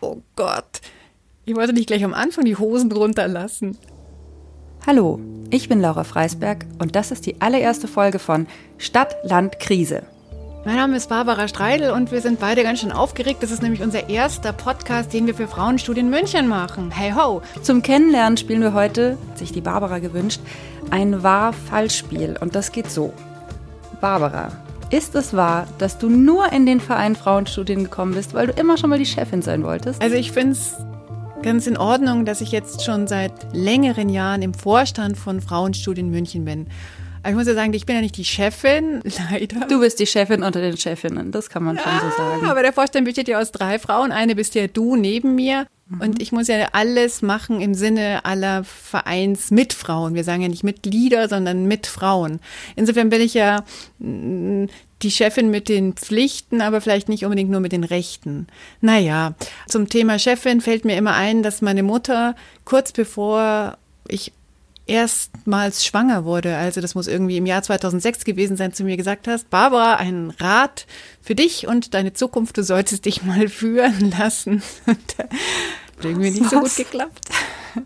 Oh 0.00 0.18
Gott. 0.36 0.80
Ich 1.44 1.56
wollte 1.56 1.72
nicht 1.72 1.88
gleich 1.88 2.04
am 2.04 2.14
Anfang 2.14 2.44
die 2.44 2.56
Hosen 2.56 2.92
runterlassen. 2.92 3.78
Hallo, 4.86 5.20
ich 5.50 5.68
bin 5.68 5.80
Laura 5.80 6.04
Freisberg 6.04 6.66
und 6.78 6.94
das 6.94 7.10
ist 7.10 7.26
die 7.26 7.40
allererste 7.40 7.88
Folge 7.88 8.18
von 8.18 8.46
Stadt, 8.78 9.16
Land, 9.24 9.58
Krise. 9.58 10.04
Mein 10.64 10.76
Name 10.76 10.96
ist 10.96 11.08
Barbara 11.08 11.48
Streidel 11.48 11.90
und 11.92 12.12
wir 12.12 12.20
sind 12.20 12.40
beide 12.40 12.62
ganz 12.62 12.80
schön 12.80 12.92
aufgeregt. 12.92 13.42
Das 13.42 13.50
ist 13.50 13.62
nämlich 13.62 13.82
unser 13.82 14.08
erster 14.08 14.52
Podcast, 14.52 15.12
den 15.12 15.26
wir 15.26 15.34
für 15.34 15.48
Frauenstudien 15.48 16.10
München 16.10 16.46
machen. 16.46 16.90
Hey 16.90 17.12
ho! 17.12 17.42
Zum 17.62 17.82
Kennenlernen 17.82 18.36
spielen 18.36 18.60
wir 18.60 18.74
heute, 18.74 19.16
hat 19.30 19.38
sich 19.38 19.52
die 19.52 19.60
Barbara 19.60 19.98
gewünscht, 19.98 20.40
ein 20.90 21.22
Wahr-Falsch-Spiel. 21.22 22.36
Und 22.40 22.54
das 22.54 22.72
geht 22.72 22.90
so. 22.90 23.12
Barbara, 24.00 24.52
ist 24.90 25.14
es 25.14 25.34
wahr, 25.34 25.66
dass 25.78 25.98
du 25.98 26.08
nur 26.08 26.52
in 26.52 26.64
den 26.64 26.80
Verein 26.80 27.14
Frauenstudien 27.14 27.84
gekommen 27.84 28.14
bist, 28.14 28.34
weil 28.34 28.46
du 28.46 28.52
immer 28.54 28.78
schon 28.78 28.90
mal 28.90 28.98
die 28.98 29.06
Chefin 29.06 29.42
sein 29.42 29.62
wolltest? 29.62 30.00
Also 30.00 30.16
ich 30.16 30.32
finde 30.32 30.52
es 30.52 30.74
ganz 31.42 31.66
in 31.66 31.76
Ordnung, 31.76 32.24
dass 32.24 32.40
ich 32.40 32.52
jetzt 32.52 32.84
schon 32.84 33.06
seit 33.06 33.54
längeren 33.54 34.08
Jahren 34.08 34.42
im 34.42 34.54
Vorstand 34.54 35.16
von 35.16 35.40
Frauenstudien 35.40 36.10
München 36.10 36.44
bin. 36.44 36.66
Aber 37.22 37.30
ich 37.30 37.34
muss 37.36 37.46
ja 37.46 37.54
sagen, 37.54 37.72
ich 37.72 37.86
bin 37.86 37.96
ja 37.96 38.02
nicht 38.02 38.16
die 38.16 38.24
Chefin, 38.24 39.02
leider. 39.30 39.66
Du 39.66 39.80
bist 39.80 39.98
die 40.00 40.06
Chefin 40.06 40.42
unter 40.42 40.60
den 40.60 40.76
Chefinnen, 40.76 41.32
das 41.32 41.48
kann 41.50 41.64
man 41.64 41.78
schon 41.78 41.92
ja, 41.92 42.00
so 42.00 42.16
sagen. 42.16 42.46
Aber 42.46 42.62
der 42.62 42.72
Vorstand 42.72 43.04
besteht 43.04 43.28
ja 43.28 43.40
aus 43.40 43.52
drei 43.52 43.78
Frauen. 43.78 44.12
Eine 44.12 44.34
bist 44.34 44.54
ja 44.54 44.66
du 44.66 44.96
neben 44.96 45.34
mir. 45.34 45.66
Mhm. 45.88 46.00
Und 46.00 46.22
ich 46.22 46.32
muss 46.32 46.48
ja 46.48 46.68
alles 46.72 47.22
machen 47.22 47.60
im 47.60 47.74
Sinne 47.74 48.24
aller 48.24 48.64
Vereinsmitfrauen. 48.64 50.14
Wir 50.14 50.24
sagen 50.24 50.42
ja 50.42 50.48
nicht 50.48 50.64
Mitglieder, 50.64 51.28
sondern 51.28 51.66
mit 51.66 51.86
Frauen. 51.86 52.40
Insofern 52.76 53.08
bin 53.08 53.20
ich 53.20 53.34
ja 53.34 53.64
mm, 53.98 54.66
die 55.02 55.10
Chefin 55.10 55.50
mit 55.50 55.68
den 55.68 55.94
Pflichten, 55.94 56.60
aber 56.60 56.80
vielleicht 56.80 57.08
nicht 57.08 57.24
unbedingt 57.24 57.50
nur 57.50 57.60
mit 57.60 57.72
den 57.72 57.84
Rechten. 57.84 58.48
Naja, 58.80 59.34
zum 59.66 59.88
Thema 59.88 60.18
Chefin 60.18 60.60
fällt 60.60 60.84
mir 60.84 60.96
immer 60.96 61.14
ein, 61.14 61.42
dass 61.42 61.62
meine 61.62 61.82
Mutter 61.82 62.34
kurz 62.64 62.92
bevor 62.92 63.78
ich 64.08 64.32
erstmals 64.88 65.84
schwanger 65.84 66.24
wurde, 66.24 66.56
also 66.56 66.80
das 66.80 66.94
muss 66.94 67.06
irgendwie 67.06 67.36
im 67.36 67.46
Jahr 67.46 67.62
2006 67.62 68.24
gewesen 68.24 68.56
sein, 68.56 68.72
zu 68.72 68.84
mir 68.84 68.96
gesagt 68.96 69.28
hast, 69.28 69.50
Barbara, 69.50 69.96
ein 69.96 70.32
Rat 70.38 70.86
für 71.20 71.34
dich 71.34 71.66
und 71.66 71.94
deine 71.94 72.12
Zukunft, 72.12 72.56
du 72.56 72.64
solltest 72.64 73.04
dich 73.04 73.22
mal 73.22 73.48
führen 73.48 74.10
lassen. 74.10 74.62
Und 74.86 75.14
das 75.16 75.26
hat 75.26 76.04
irgendwie 76.04 76.30
nicht 76.30 76.50
so 76.50 76.60
gut 76.60 76.76
geklappt. 76.76 77.28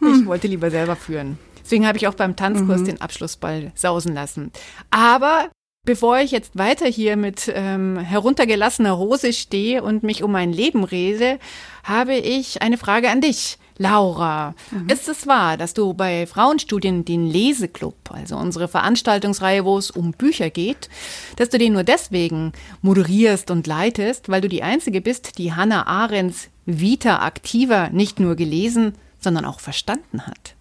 ich 0.00 0.26
wollte 0.26 0.48
lieber 0.48 0.70
selber 0.70 0.96
führen. 0.96 1.38
Deswegen 1.62 1.86
habe 1.86 1.98
ich 1.98 2.08
auch 2.08 2.14
beim 2.14 2.36
Tanzkurs 2.36 2.80
mhm. 2.82 2.86
den 2.86 3.00
Abschlussball 3.00 3.72
sausen 3.74 4.14
lassen. 4.14 4.50
Aber 4.90 5.50
Bevor 5.86 6.18
ich 6.18 6.30
jetzt 6.30 6.56
weiter 6.56 6.86
hier 6.86 7.14
mit 7.14 7.52
ähm, 7.54 7.98
heruntergelassener 7.98 8.96
Hose 8.96 9.34
stehe 9.34 9.82
und 9.82 10.02
mich 10.02 10.22
um 10.22 10.32
mein 10.32 10.50
Leben 10.50 10.82
rede, 10.82 11.38
habe 11.82 12.14
ich 12.14 12.62
eine 12.62 12.78
Frage 12.78 13.10
an 13.10 13.20
dich. 13.20 13.58
Laura, 13.76 14.54
mhm. 14.70 14.88
ist 14.88 15.08
es 15.08 15.26
wahr, 15.26 15.56
dass 15.56 15.74
du 15.74 15.94
bei 15.94 16.26
Frauenstudien 16.26 17.04
den 17.04 17.26
Leseklub, 17.26 17.96
also 18.10 18.36
unsere 18.36 18.68
Veranstaltungsreihe, 18.68 19.64
wo 19.64 19.78
es 19.78 19.90
um 19.90 20.12
Bücher 20.12 20.50
geht, 20.50 20.88
dass 21.36 21.48
du 21.48 21.58
den 21.58 21.72
nur 21.72 21.82
deswegen 21.82 22.52
moderierst 22.82 23.50
und 23.50 23.66
leitest, 23.66 24.28
weil 24.28 24.40
du 24.40 24.48
die 24.48 24.62
Einzige 24.62 25.00
bist, 25.00 25.38
die 25.38 25.54
Hannah 25.54 25.86
Arendts 25.86 26.48
Vita 26.66 27.26
Activa 27.26 27.88
nicht 27.90 28.20
nur 28.20 28.36
gelesen, 28.36 28.94
sondern 29.20 29.44
auch 29.44 29.60
verstanden 29.60 30.26
hat? 30.26 30.54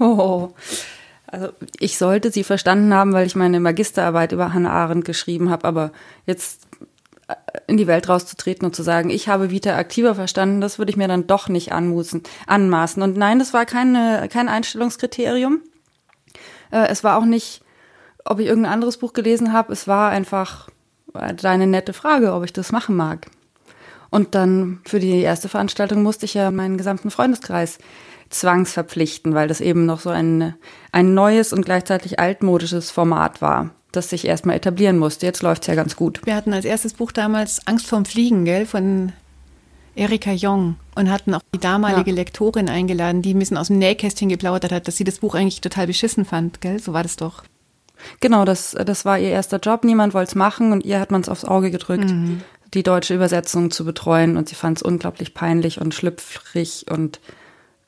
Oh, 0.00 0.50
also 1.26 1.50
ich 1.78 1.98
sollte 1.98 2.30
sie 2.30 2.44
verstanden 2.44 2.94
haben, 2.94 3.12
weil 3.12 3.26
ich 3.26 3.36
meine 3.36 3.60
Magisterarbeit 3.60 4.32
über 4.32 4.54
Hannah 4.54 4.70
Arendt 4.70 5.04
geschrieben 5.04 5.50
habe, 5.50 5.66
aber 5.66 5.92
jetzt 6.24 6.66
in 7.66 7.76
die 7.76 7.86
Welt 7.86 8.08
rauszutreten 8.08 8.64
und 8.64 8.74
zu 8.74 8.82
sagen, 8.82 9.10
ich 9.10 9.28
habe 9.28 9.50
Vita 9.50 9.76
aktiver 9.76 10.14
verstanden, 10.14 10.60
das 10.60 10.78
würde 10.78 10.90
ich 10.90 10.96
mir 10.96 11.08
dann 11.08 11.26
doch 11.26 11.48
nicht 11.48 11.72
anmußen, 11.72 12.22
anmaßen. 12.46 13.02
Und 13.02 13.16
nein, 13.16 13.38
das 13.38 13.52
war 13.52 13.66
keine, 13.66 14.28
kein 14.30 14.48
Einstellungskriterium. 14.48 15.60
Äh, 16.70 16.88
es 16.88 17.04
war 17.04 17.18
auch 17.18 17.24
nicht, 17.24 17.62
ob 18.24 18.40
ich 18.40 18.46
irgendein 18.46 18.72
anderes 18.72 18.96
Buch 18.96 19.12
gelesen 19.12 19.52
habe, 19.52 19.72
es 19.72 19.86
war 19.86 20.10
einfach 20.10 20.68
deine 21.12 21.66
nette 21.66 21.92
Frage, 21.92 22.32
ob 22.32 22.44
ich 22.44 22.52
das 22.52 22.72
machen 22.72 22.96
mag. 22.96 23.26
Und 24.10 24.34
dann 24.34 24.80
für 24.86 25.00
die 25.00 25.20
erste 25.20 25.48
Veranstaltung 25.48 26.02
musste 26.02 26.24
ich 26.24 26.34
ja 26.34 26.50
meinen 26.50 26.78
gesamten 26.78 27.10
Freundeskreis 27.10 27.78
zwangsverpflichten, 28.30 29.34
weil 29.34 29.48
das 29.48 29.60
eben 29.60 29.86
noch 29.86 30.00
so 30.00 30.10
ein, 30.10 30.54
ein 30.92 31.14
neues 31.14 31.52
und 31.52 31.64
gleichzeitig 31.64 32.18
altmodisches 32.18 32.90
Format 32.90 33.42
war 33.42 33.70
das 33.98 34.10
sich 34.10 34.26
erstmal 34.26 34.56
etablieren 34.56 34.98
musste. 34.98 35.26
Jetzt 35.26 35.42
läuft 35.42 35.62
es 35.62 35.66
ja 35.66 35.74
ganz 35.74 35.96
gut. 35.96 36.20
Wir 36.24 36.34
hatten 36.34 36.52
als 36.52 36.64
erstes 36.64 36.94
Buch 36.94 37.12
damals 37.12 37.66
Angst 37.66 37.86
vorm 37.86 38.04
Fliegen, 38.04 38.44
gell, 38.44 38.66
von 38.66 39.12
Erika 39.94 40.32
Jong 40.32 40.76
und 40.94 41.10
hatten 41.10 41.34
auch 41.34 41.42
die 41.54 41.58
damalige 41.58 42.10
ja. 42.10 42.16
Lektorin 42.16 42.68
eingeladen, 42.68 43.20
die 43.20 43.34
ein 43.34 43.38
bisschen 43.38 43.56
aus 43.56 43.66
dem 43.66 43.78
Nähkästchen 43.78 44.28
geplaudert 44.28 44.72
hat, 44.72 44.88
dass 44.88 44.96
sie 44.96 45.04
das 45.04 45.18
Buch 45.18 45.34
eigentlich 45.34 45.60
total 45.60 45.86
beschissen 45.86 46.24
fand, 46.24 46.60
gell? 46.60 46.78
So 46.80 46.92
war 46.92 47.02
das 47.02 47.16
doch. 47.16 47.42
Genau, 48.20 48.44
das, 48.44 48.76
das 48.86 49.04
war 49.04 49.18
ihr 49.18 49.30
erster 49.30 49.58
Job. 49.58 49.84
Niemand 49.84 50.14
wollte 50.14 50.30
es 50.30 50.34
machen 50.36 50.72
und 50.72 50.84
ihr 50.84 51.00
hat 51.00 51.10
man 51.10 51.20
es 51.20 51.28
aufs 51.28 51.44
Auge 51.44 51.72
gedrückt, 51.72 52.10
mhm. 52.10 52.42
die 52.74 52.84
deutsche 52.84 53.14
Übersetzung 53.14 53.72
zu 53.72 53.84
betreuen. 53.84 54.36
Und 54.36 54.48
sie 54.48 54.54
fand 54.54 54.78
es 54.78 54.82
unglaublich 54.82 55.34
peinlich 55.34 55.80
und 55.80 55.94
schlüpfrig 55.94 56.86
und 56.90 57.20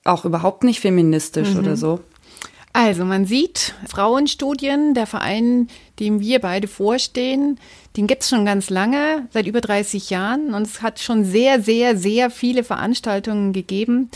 auch 0.05 0.25
überhaupt 0.25 0.65
nicht 0.65 0.81
feministisch 0.81 1.51
mhm. 1.51 1.61
oder 1.61 1.77
so. 1.77 2.01
Also 2.73 3.05
man 3.05 3.27
sieht 3.27 3.75
Frauenstudien, 3.89 4.95
der 4.95 5.07
Verein, 5.07 5.69
dem 5.99 6.21
wir 6.21 6.39
beide 6.39 6.69
vorstehen, 6.69 7.59
den 7.97 8.07
gibt 8.07 8.23
es 8.23 8.29
schon 8.29 8.45
ganz 8.45 8.71
lange, 8.71 9.27
seit 9.33 9.47
über 9.47 9.61
30 9.61 10.11
Jahren. 10.11 10.55
Und 10.55 10.63
es 10.63 10.81
hat 10.81 11.01
schon 11.01 11.25
sehr, 11.25 11.61
sehr, 11.61 11.97
sehr 11.97 12.31
viele 12.31 12.63
Veranstaltungen 12.63 13.53
gegeben. 13.53 14.09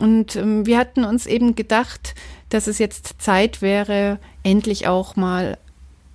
Und 0.00 0.34
ähm, 0.34 0.66
wir 0.66 0.78
hatten 0.78 1.04
uns 1.04 1.26
eben 1.26 1.54
gedacht, 1.54 2.14
dass 2.48 2.66
es 2.66 2.78
jetzt 2.78 3.22
Zeit 3.22 3.62
wäre, 3.62 4.18
endlich 4.42 4.88
auch 4.88 5.14
mal 5.14 5.56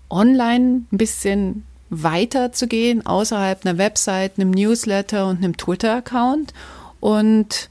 online 0.09 0.81
ein 0.91 0.97
bisschen 0.97 1.65
weiter 1.89 2.51
zu 2.51 2.67
gehen, 2.67 3.05
außerhalb 3.05 3.65
einer 3.65 3.77
Website, 3.77 4.33
einem 4.37 4.51
Newsletter 4.51 5.27
und 5.27 5.37
einem 5.37 5.55
Twitter-Account. 5.55 6.53
Und 6.99 7.69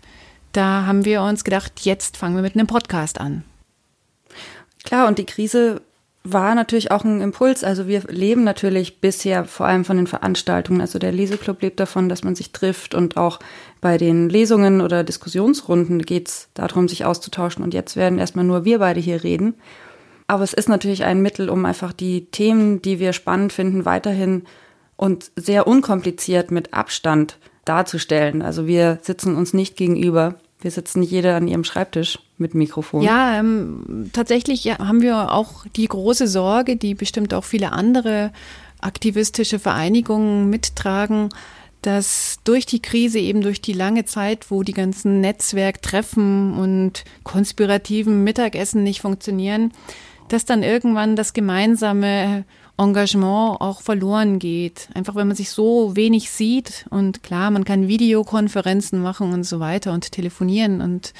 da 0.53 0.87
haben 0.87 1.05
wir 1.05 1.23
uns 1.23 1.45
gedacht, 1.45 1.81
jetzt 1.81 2.17
fangen 2.17 2.37
wir 2.37 2.43
mit 2.43 2.55
einem 2.55 2.67
Podcast 2.67 3.21
an. 3.21 3.45
Klar, 4.95 5.09
und 5.09 5.19
die 5.19 5.27
Krise 5.27 5.81
war 6.23 6.55
natürlich 6.55 6.93
auch 6.93 7.03
ein 7.03 7.21
Impuls. 7.21 7.65
Also 7.65 7.89
wir 7.89 8.03
leben 8.03 8.45
natürlich 8.45 9.01
bisher 9.01 9.45
vor 9.45 9.67
allem 9.67 9.85
von 9.85 9.97
den 9.97 10.07
Veranstaltungen. 10.07 10.81
Also 10.81 11.01
der 11.01 11.11
Leseklub 11.11 11.61
lebt 11.63 11.81
davon, 11.81 12.09
dass 12.09 12.23
man 12.23 12.37
sich 12.37 12.53
trifft 12.53 12.95
und 12.95 13.17
auch 13.17 13.41
bei 13.81 13.99
den 13.99 14.29
Lesungen 14.29 14.81
oder 14.81 15.03
Diskussionsrunden 15.03 16.03
geht 16.03 16.29
es 16.29 16.49
darum, 16.55 16.87
sich 16.87 17.05
auszutauschen. 17.05 17.65
Und 17.65 17.75
jetzt 17.75 17.97
werden 17.97 18.21
erstmal 18.21 18.45
nur 18.45 18.65
wir 18.65 18.79
beide 18.79 19.01
hier 19.01 19.25
reden. 19.25 19.55
Aber 20.29 20.45
es 20.45 20.55
ist 20.55 20.69
natürlich 20.69 21.03
ein 21.03 21.23
Mittel, 21.23 21.51
um 21.51 21.65
einfach 21.65 21.93
die 21.93 22.27
Themen, 22.27 22.81
die 22.81 23.01
wir 23.01 23.13
spannend 23.15 23.53
finden, 23.53 23.85
weiterhin 23.85 24.45
und 24.95 25.33
sehr 25.35 25.67
unkompliziert 25.67 26.53
mit 26.53 26.73
Abstand 26.73 27.37
darzustellen. 27.65 28.43
Also 28.43 28.69
wir 28.69 29.01
sitzen 29.03 29.35
uns 29.35 29.55
nicht 29.55 29.77
gegenüber. 29.77 30.37
Wir 30.65 30.71
sitzen 30.71 31.01
nicht 31.01 31.11
jeder 31.11 31.37
an 31.37 31.47
ihrem 31.47 31.63
Schreibtisch 31.63 32.19
mit 32.39 32.55
Mikrofon. 32.55 33.03
Ja, 33.03 33.39
ähm, 33.39 34.09
tatsächlich 34.15 34.65
haben 34.65 35.03
wir 35.03 35.31
auch 35.31 35.67
die 35.77 35.87
große 35.87 36.27
Sorge, 36.27 36.77
die 36.77 36.95
bestimmt 36.95 37.35
auch 37.35 37.45
viele 37.45 37.73
andere 37.73 38.33
aktivistische 38.81 39.59
Vereinigungen 39.59 40.49
mittragen, 40.49 41.29
dass 41.83 42.39
durch 42.45 42.65
die 42.65 42.81
Krise, 42.81 43.19
eben 43.19 43.43
durch 43.43 43.61
die 43.61 43.75
lange 43.75 44.07
Zeit, 44.07 44.51
wo 44.51 44.63
die 44.63 44.73
ganzen 44.73 45.21
Netzwerktreffen 45.21 46.55
und 46.55 47.05
konspirativen 47.25 48.25
Mittagessen 48.25 48.83
nicht 48.83 49.03
funktionieren, 49.03 49.71
dass 50.29 50.47
dann 50.47 50.63
irgendwann 50.63 51.15
das 51.15 51.35
gemeinsame 51.35 52.47
Engagement 52.77 53.61
auch 53.61 53.81
verloren 53.81 54.39
geht. 54.39 54.89
Einfach 54.95 55.15
wenn 55.15 55.29
man 55.29 55.37
sich 55.37 55.51
so 55.51 55.95
wenig 55.95 56.31
sieht 56.31 56.87
und 56.91 57.23
klar, 57.23 57.51
man 57.51 57.65
kann 57.65 57.89
Videokonferenzen 57.89 59.01
machen 59.01 59.33
und 59.33 59.45
so 59.45 59.61
weiter 59.61 59.93
und 59.93 60.11
telefonieren 60.11 60.81
und 60.81 61.13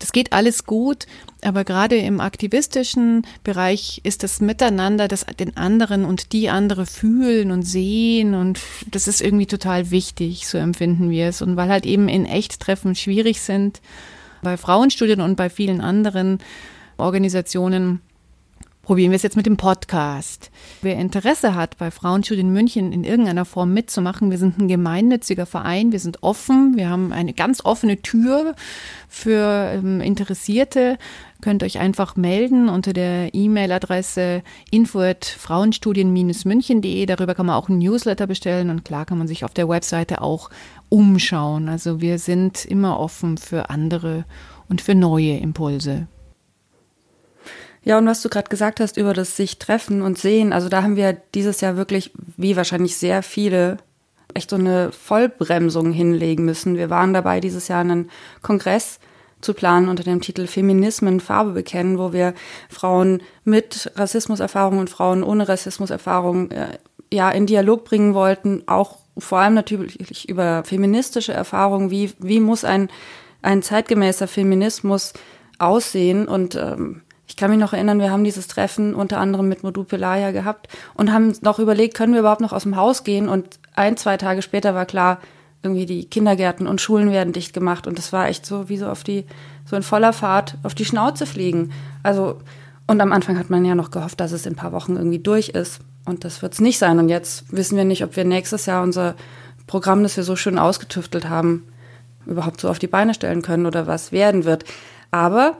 das 0.00 0.12
geht 0.12 0.32
alles 0.32 0.64
gut, 0.64 1.06
aber 1.42 1.62
gerade 1.62 1.96
im 1.96 2.20
aktivistischen 2.20 3.26
Bereich 3.44 4.00
ist 4.02 4.22
das 4.22 4.40
Miteinander, 4.40 5.08
das 5.08 5.26
den 5.38 5.58
anderen 5.58 6.06
und 6.06 6.32
die 6.32 6.48
andere 6.48 6.86
fühlen 6.86 7.50
und 7.50 7.64
sehen 7.64 8.34
und 8.34 8.60
das 8.90 9.08
ist 9.08 9.20
irgendwie 9.20 9.46
total 9.46 9.90
wichtig, 9.90 10.48
so 10.48 10.56
empfinden 10.56 11.10
wir 11.10 11.26
es. 11.28 11.42
Und 11.42 11.56
weil 11.56 11.68
halt 11.68 11.84
eben 11.84 12.08
in 12.08 12.24
Echttreffen 12.24 12.94
schwierig 12.94 13.42
sind, 13.42 13.82
bei 14.42 14.56
Frauenstudien 14.56 15.20
und 15.20 15.36
bei 15.36 15.50
vielen 15.50 15.82
anderen 15.82 16.38
Organisationen, 16.96 18.00
probieren 18.82 19.10
wir 19.10 19.16
es 19.16 19.22
jetzt 19.22 19.36
mit 19.36 19.46
dem 19.46 19.56
Podcast. 19.56 20.50
Wer 20.82 20.96
Interesse 20.96 21.54
hat, 21.54 21.78
bei 21.78 21.90
Frauenstudien 21.90 22.52
München 22.52 22.92
in 22.92 23.02
irgendeiner 23.04 23.44
Form 23.44 23.74
mitzumachen, 23.74 24.30
wir 24.30 24.38
sind 24.38 24.58
ein 24.58 24.68
gemeinnütziger 24.68 25.46
Verein, 25.46 25.90
wir 25.92 26.00
sind 26.00 26.22
offen, 26.22 26.76
wir 26.76 26.88
haben 26.88 27.12
eine 27.12 27.34
ganz 27.34 27.64
offene 27.64 28.00
Tür 28.02 28.54
für 29.08 29.72
ähm, 29.74 30.00
Interessierte. 30.00 30.98
Könnt 31.40 31.62
euch 31.62 31.78
einfach 31.78 32.16
melden 32.16 32.68
unter 32.68 32.92
der 32.92 33.32
E-Mail-Adresse 33.34 34.42
info@frauenstudien-münchen.de. 34.70 37.06
Darüber 37.06 37.34
kann 37.34 37.46
man 37.46 37.56
auch 37.56 37.68
ein 37.68 37.78
Newsletter 37.78 38.26
bestellen 38.26 38.70
und 38.70 38.84
klar 38.84 39.06
kann 39.06 39.18
man 39.18 39.28
sich 39.28 39.44
auf 39.44 39.54
der 39.54 39.68
Webseite 39.68 40.20
auch 40.20 40.50
umschauen. 40.88 41.68
Also 41.68 42.00
wir 42.00 42.18
sind 42.18 42.64
immer 42.64 42.98
offen 42.98 43.38
für 43.38 43.70
andere 43.70 44.24
und 44.68 44.80
für 44.80 44.94
neue 44.94 45.36
Impulse. 45.38 46.08
Ja, 47.82 47.98
und 47.98 48.06
was 48.06 48.20
du 48.20 48.28
gerade 48.28 48.48
gesagt 48.48 48.80
hast 48.80 48.96
über 48.96 49.14
das 49.14 49.36
sich 49.36 49.58
treffen 49.58 50.02
und 50.02 50.18
sehen, 50.18 50.52
also 50.52 50.68
da 50.68 50.82
haben 50.82 50.96
wir 50.96 51.16
dieses 51.34 51.60
Jahr 51.60 51.76
wirklich, 51.76 52.12
wie 52.36 52.56
wahrscheinlich 52.56 52.96
sehr 52.96 53.22
viele, 53.22 53.78
echt 54.34 54.50
so 54.50 54.56
eine 54.56 54.92
Vollbremsung 54.92 55.92
hinlegen 55.92 56.44
müssen. 56.44 56.76
Wir 56.76 56.90
waren 56.90 57.14
dabei, 57.14 57.40
dieses 57.40 57.68
Jahr 57.68 57.80
einen 57.80 58.10
Kongress 58.42 59.00
zu 59.40 59.54
planen 59.54 59.88
unter 59.88 60.04
dem 60.04 60.20
Titel 60.20 60.46
Feminismen 60.46 61.20
Farbe 61.20 61.52
bekennen, 61.52 61.98
wo 61.98 62.12
wir 62.12 62.34
Frauen 62.68 63.22
mit 63.44 63.90
Rassismuserfahrung 63.96 64.78
und 64.78 64.90
Frauen 64.90 65.22
ohne 65.22 65.48
Rassismuserfahrung 65.48 66.50
äh, 66.50 66.78
ja 67.12 67.30
in 67.30 67.46
Dialog 67.46 67.84
bringen 67.84 68.14
wollten, 68.14 68.64
auch 68.66 68.98
vor 69.16 69.38
allem 69.38 69.54
natürlich 69.54 70.28
über 70.28 70.62
feministische 70.64 71.32
Erfahrungen, 71.32 71.90
wie, 71.90 72.12
wie 72.18 72.40
muss 72.40 72.64
ein, 72.64 72.88
ein 73.42 73.62
zeitgemäßer 73.62 74.28
Feminismus 74.28 75.12
aussehen 75.58 76.28
und 76.28 76.54
ähm, 76.54 77.02
kann 77.40 77.50
mich 77.50 77.58
noch 77.58 77.72
erinnern, 77.72 77.98
wir 77.98 78.10
haben 78.10 78.22
dieses 78.22 78.46
Treffen 78.48 78.94
unter 78.94 79.18
anderem 79.18 79.48
mit 79.48 79.62
Modu 79.62 79.82
Pelaya 79.82 80.30
gehabt 80.30 80.68
und 80.94 81.10
haben 81.10 81.32
noch 81.40 81.58
überlegt, 81.58 81.94
können 81.94 82.12
wir 82.12 82.20
überhaupt 82.20 82.42
noch 82.42 82.52
aus 82.52 82.64
dem 82.64 82.76
Haus 82.76 83.02
gehen? 83.02 83.28
Und 83.28 83.58
ein, 83.74 83.96
zwei 83.96 84.18
Tage 84.18 84.42
später 84.42 84.74
war 84.74 84.84
klar, 84.84 85.18
irgendwie 85.62 85.86
die 85.86 86.04
Kindergärten 86.04 86.66
und 86.66 86.80
Schulen 86.80 87.10
werden 87.10 87.32
dicht 87.32 87.52
gemacht 87.52 87.86
und 87.86 87.98
das 87.98 88.12
war 88.12 88.28
echt 88.28 88.44
so 88.44 88.68
wie 88.68 88.76
so 88.76 88.86
auf 88.86 89.04
die, 89.04 89.24
so 89.64 89.74
in 89.74 89.82
voller 89.82 90.12
Fahrt 90.12 90.56
auf 90.62 90.74
die 90.74 90.84
Schnauze 90.84 91.24
fliegen. 91.24 91.72
Also, 92.02 92.38
und 92.86 93.00
am 93.00 93.12
Anfang 93.12 93.38
hat 93.38 93.48
man 93.48 93.64
ja 93.64 93.74
noch 93.74 93.90
gehofft, 93.90 94.20
dass 94.20 94.32
es 94.32 94.44
in 94.44 94.52
ein 94.52 94.56
paar 94.56 94.72
Wochen 94.72 94.96
irgendwie 94.96 95.18
durch 95.18 95.48
ist. 95.50 95.80
Und 96.04 96.24
das 96.24 96.42
wird 96.42 96.52
es 96.52 96.60
nicht 96.60 96.78
sein. 96.78 96.98
Und 96.98 97.08
jetzt 97.08 97.44
wissen 97.50 97.76
wir 97.76 97.84
nicht, 97.84 98.04
ob 98.04 98.16
wir 98.16 98.24
nächstes 98.24 98.66
Jahr 98.66 98.82
unser 98.82 99.14
Programm, 99.66 100.02
das 100.02 100.16
wir 100.16 100.24
so 100.24 100.36
schön 100.36 100.58
ausgetüftelt 100.58 101.28
haben, 101.28 101.66
überhaupt 102.26 102.60
so 102.60 102.68
auf 102.68 102.78
die 102.78 102.86
Beine 102.86 103.14
stellen 103.14 103.42
können 103.42 103.66
oder 103.66 103.86
was 103.86 104.12
werden 104.12 104.44
wird. 104.44 104.64
Aber 105.10 105.56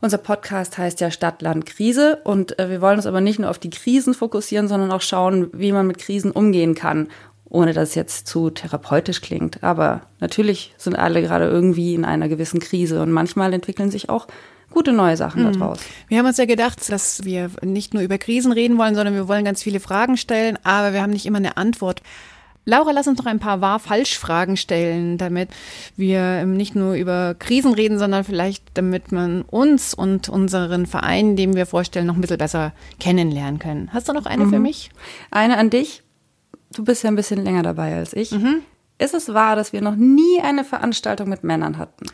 unser 0.00 0.18
Podcast 0.18 0.78
heißt 0.78 1.00
ja 1.00 1.10
Stadt, 1.10 1.42
Land, 1.42 1.66
Krise 1.66 2.20
und 2.24 2.58
äh, 2.58 2.70
wir 2.70 2.80
wollen 2.80 2.96
uns 2.96 3.06
aber 3.06 3.20
nicht 3.20 3.38
nur 3.38 3.50
auf 3.50 3.58
die 3.58 3.70
Krisen 3.70 4.14
fokussieren, 4.14 4.68
sondern 4.68 4.92
auch 4.92 5.00
schauen, 5.00 5.50
wie 5.52 5.72
man 5.72 5.86
mit 5.86 5.98
Krisen 5.98 6.30
umgehen 6.30 6.74
kann, 6.74 7.08
ohne 7.48 7.72
dass 7.72 7.90
es 7.90 7.94
jetzt 7.94 8.26
zu 8.26 8.50
therapeutisch 8.50 9.20
klingt. 9.20 9.62
Aber 9.62 10.02
natürlich 10.20 10.74
sind 10.76 10.96
alle 10.96 11.22
gerade 11.22 11.46
irgendwie 11.46 11.94
in 11.94 12.04
einer 12.04 12.28
gewissen 12.28 12.60
Krise 12.60 13.02
und 13.02 13.10
manchmal 13.10 13.52
entwickeln 13.52 13.90
sich 13.90 14.08
auch 14.08 14.26
gute 14.70 14.92
neue 14.92 15.16
Sachen 15.16 15.46
mhm. 15.46 15.58
daraus. 15.58 15.80
Wir 16.08 16.18
haben 16.18 16.26
uns 16.26 16.36
ja 16.36 16.44
gedacht, 16.44 16.90
dass 16.90 17.24
wir 17.24 17.50
nicht 17.62 17.94
nur 17.94 18.02
über 18.02 18.18
Krisen 18.18 18.52
reden 18.52 18.78
wollen, 18.78 18.94
sondern 18.94 19.14
wir 19.14 19.28
wollen 19.28 19.44
ganz 19.44 19.62
viele 19.62 19.80
Fragen 19.80 20.16
stellen, 20.16 20.58
aber 20.62 20.92
wir 20.92 21.02
haben 21.02 21.12
nicht 21.12 21.26
immer 21.26 21.38
eine 21.38 21.56
Antwort. 21.56 22.02
Laura, 22.68 22.90
lass 22.90 23.08
uns 23.08 23.18
noch 23.18 23.24
ein 23.24 23.38
paar 23.38 23.62
Wahr-Falsch-Fragen 23.62 24.58
stellen, 24.58 25.16
damit 25.16 25.48
wir 25.96 26.44
nicht 26.44 26.74
nur 26.74 26.96
über 26.96 27.34
Krisen 27.38 27.72
reden, 27.72 27.98
sondern 27.98 28.24
vielleicht, 28.24 28.62
damit 28.74 29.10
man 29.10 29.40
uns 29.40 29.94
und 29.94 30.28
unseren 30.28 30.84
Verein, 30.84 31.34
den 31.34 31.56
wir 31.56 31.64
vorstellen, 31.64 32.06
noch 32.06 32.16
ein 32.16 32.20
bisschen 32.20 32.36
besser 32.36 32.74
kennenlernen 33.00 33.58
können. 33.58 33.88
Hast 33.94 34.10
du 34.10 34.12
noch 34.12 34.26
eine 34.26 34.44
mhm. 34.44 34.50
für 34.50 34.58
mich? 34.58 34.90
Eine 35.30 35.56
an 35.56 35.70
dich. 35.70 36.02
Du 36.74 36.84
bist 36.84 37.04
ja 37.04 37.10
ein 37.10 37.16
bisschen 37.16 37.42
länger 37.42 37.62
dabei 37.62 37.96
als 37.96 38.12
ich. 38.12 38.32
Mhm. 38.32 38.60
Ist 38.98 39.14
es 39.14 39.32
wahr, 39.32 39.56
dass 39.56 39.72
wir 39.72 39.80
noch 39.80 39.96
nie 39.96 40.42
eine 40.42 40.62
Veranstaltung 40.62 41.30
mit 41.30 41.44
Männern 41.44 41.78
hatten? 41.78 42.04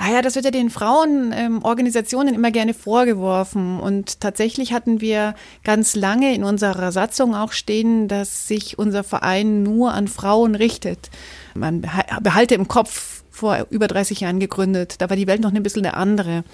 Ah 0.00 0.12
ja, 0.12 0.22
das 0.22 0.36
wird 0.36 0.44
ja 0.44 0.52
den 0.52 0.70
Frauenorganisationen 0.70 2.34
ähm, 2.34 2.38
immer 2.38 2.52
gerne 2.52 2.72
vorgeworfen. 2.72 3.80
Und 3.80 4.20
tatsächlich 4.20 4.72
hatten 4.72 5.00
wir 5.00 5.34
ganz 5.64 5.96
lange 5.96 6.32
in 6.34 6.44
unserer 6.44 6.92
Satzung 6.92 7.34
auch 7.34 7.50
stehen, 7.50 8.06
dass 8.06 8.46
sich 8.46 8.78
unser 8.78 9.02
Verein 9.02 9.64
nur 9.64 9.92
an 9.92 10.06
Frauen 10.06 10.54
richtet. 10.54 11.10
Man 11.54 11.84
behalte 12.22 12.54
im 12.54 12.68
Kopf 12.68 13.24
vor 13.32 13.66
über 13.70 13.88
30 13.88 14.20
Jahren 14.20 14.38
gegründet. 14.38 15.00
Da 15.00 15.10
war 15.10 15.16
die 15.16 15.26
Welt 15.26 15.40
noch 15.40 15.52
ein 15.52 15.62
bisschen 15.64 15.84
eine 15.84 15.96
andere. 15.96 16.44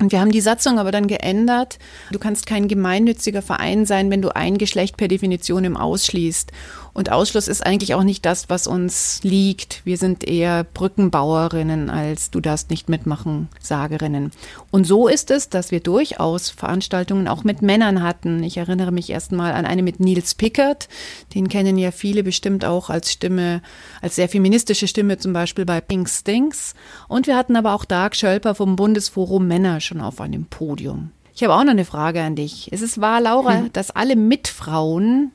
Und 0.00 0.12
wir 0.12 0.20
haben 0.20 0.30
die 0.30 0.40
Satzung 0.40 0.78
aber 0.78 0.92
dann 0.92 1.08
geändert. 1.08 1.78
Du 2.12 2.20
kannst 2.20 2.46
kein 2.46 2.68
gemeinnütziger 2.68 3.42
Verein 3.42 3.86
sein, 3.86 4.10
wenn 4.10 4.22
du 4.22 4.34
ein 4.34 4.56
Geschlecht 4.56 4.96
per 4.96 5.08
Definition 5.08 5.64
im 5.64 5.76
Ausschließt. 5.76 6.52
Und 6.98 7.12
Ausschluss 7.12 7.46
ist 7.46 7.64
eigentlich 7.64 7.94
auch 7.94 8.02
nicht 8.02 8.26
das, 8.26 8.50
was 8.50 8.66
uns 8.66 9.20
liegt. 9.22 9.82
Wir 9.84 9.96
sind 9.96 10.24
eher 10.24 10.64
Brückenbauerinnen 10.64 11.90
als 11.90 12.32
du 12.32 12.40
darfst 12.40 12.70
nicht 12.70 12.88
mitmachen, 12.88 13.48
Sagerinnen. 13.60 14.32
Und 14.72 14.82
so 14.84 15.06
ist 15.06 15.30
es, 15.30 15.48
dass 15.48 15.70
wir 15.70 15.78
durchaus 15.78 16.50
Veranstaltungen 16.50 17.28
auch 17.28 17.44
mit 17.44 17.62
Männern 17.62 18.02
hatten. 18.02 18.42
Ich 18.42 18.56
erinnere 18.56 18.90
mich 18.90 19.10
erstmal 19.10 19.52
an 19.52 19.64
eine 19.64 19.84
mit 19.84 20.00
Nils 20.00 20.34
Pickert. 20.34 20.88
Den 21.36 21.48
kennen 21.48 21.78
ja 21.78 21.92
viele 21.92 22.24
bestimmt 22.24 22.64
auch 22.64 22.90
als 22.90 23.12
Stimme, 23.12 23.62
als 24.02 24.16
sehr 24.16 24.28
feministische 24.28 24.88
Stimme, 24.88 25.18
zum 25.18 25.32
Beispiel 25.32 25.66
bei 25.66 25.80
Pink 25.80 26.08
Stinks. 26.08 26.74
Und 27.06 27.28
wir 27.28 27.36
hatten 27.36 27.54
aber 27.54 27.74
auch 27.74 27.84
Dark 27.84 28.16
Schölper 28.16 28.56
vom 28.56 28.74
Bundesforum 28.74 29.46
Männer 29.46 29.80
schon 29.80 30.00
auf 30.00 30.20
einem 30.20 30.46
Podium. 30.46 31.12
Ich 31.38 31.44
habe 31.44 31.54
auch 31.54 31.62
noch 31.62 31.70
eine 31.70 31.84
Frage 31.84 32.20
an 32.20 32.34
dich. 32.34 32.68
Es 32.72 32.82
ist 32.82 33.00
wahr, 33.00 33.20
Laura, 33.20 33.58
hm. 33.58 33.72
dass 33.72 33.92
alle 33.92 34.16
Mitfrauen 34.16 35.30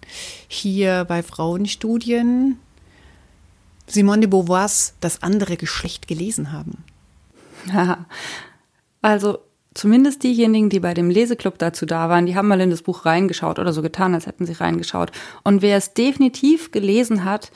hier 0.50 1.06
bei 1.06 1.24
Frauenstudien 1.24 2.60
Simone 3.88 4.20
de 4.20 4.30
Beauvoirs 4.30 4.96
Das 5.00 5.24
andere 5.24 5.56
Geschlecht 5.56 6.10
gelesen 6.10 6.52
haben. 6.52 6.84
also 9.02 9.38
zumindest 9.76 10.24
diejenigen, 10.24 10.70
die 10.70 10.82
bei 10.82 10.94
dem 10.94 11.10
Leseclub 11.10 11.58
dazu 11.58 11.86
da 11.86 12.10
waren, 12.10 12.26
die 12.26 12.36
haben 12.36 12.50
mal 12.50 12.60
in 12.60 12.70
das 12.70 12.82
Buch 12.82 13.06
reingeschaut 13.06 13.58
oder 13.58 13.72
so 13.72 13.82
getan, 13.82 14.14
als 14.14 14.28
hätten 14.28 14.46
sie 14.46 14.52
reingeschaut. 14.52 15.14
Und 15.46 15.62
wer 15.62 15.78
es 15.78 15.94
definitiv 15.94 16.72
gelesen 16.72 17.24
hat, 17.24 17.50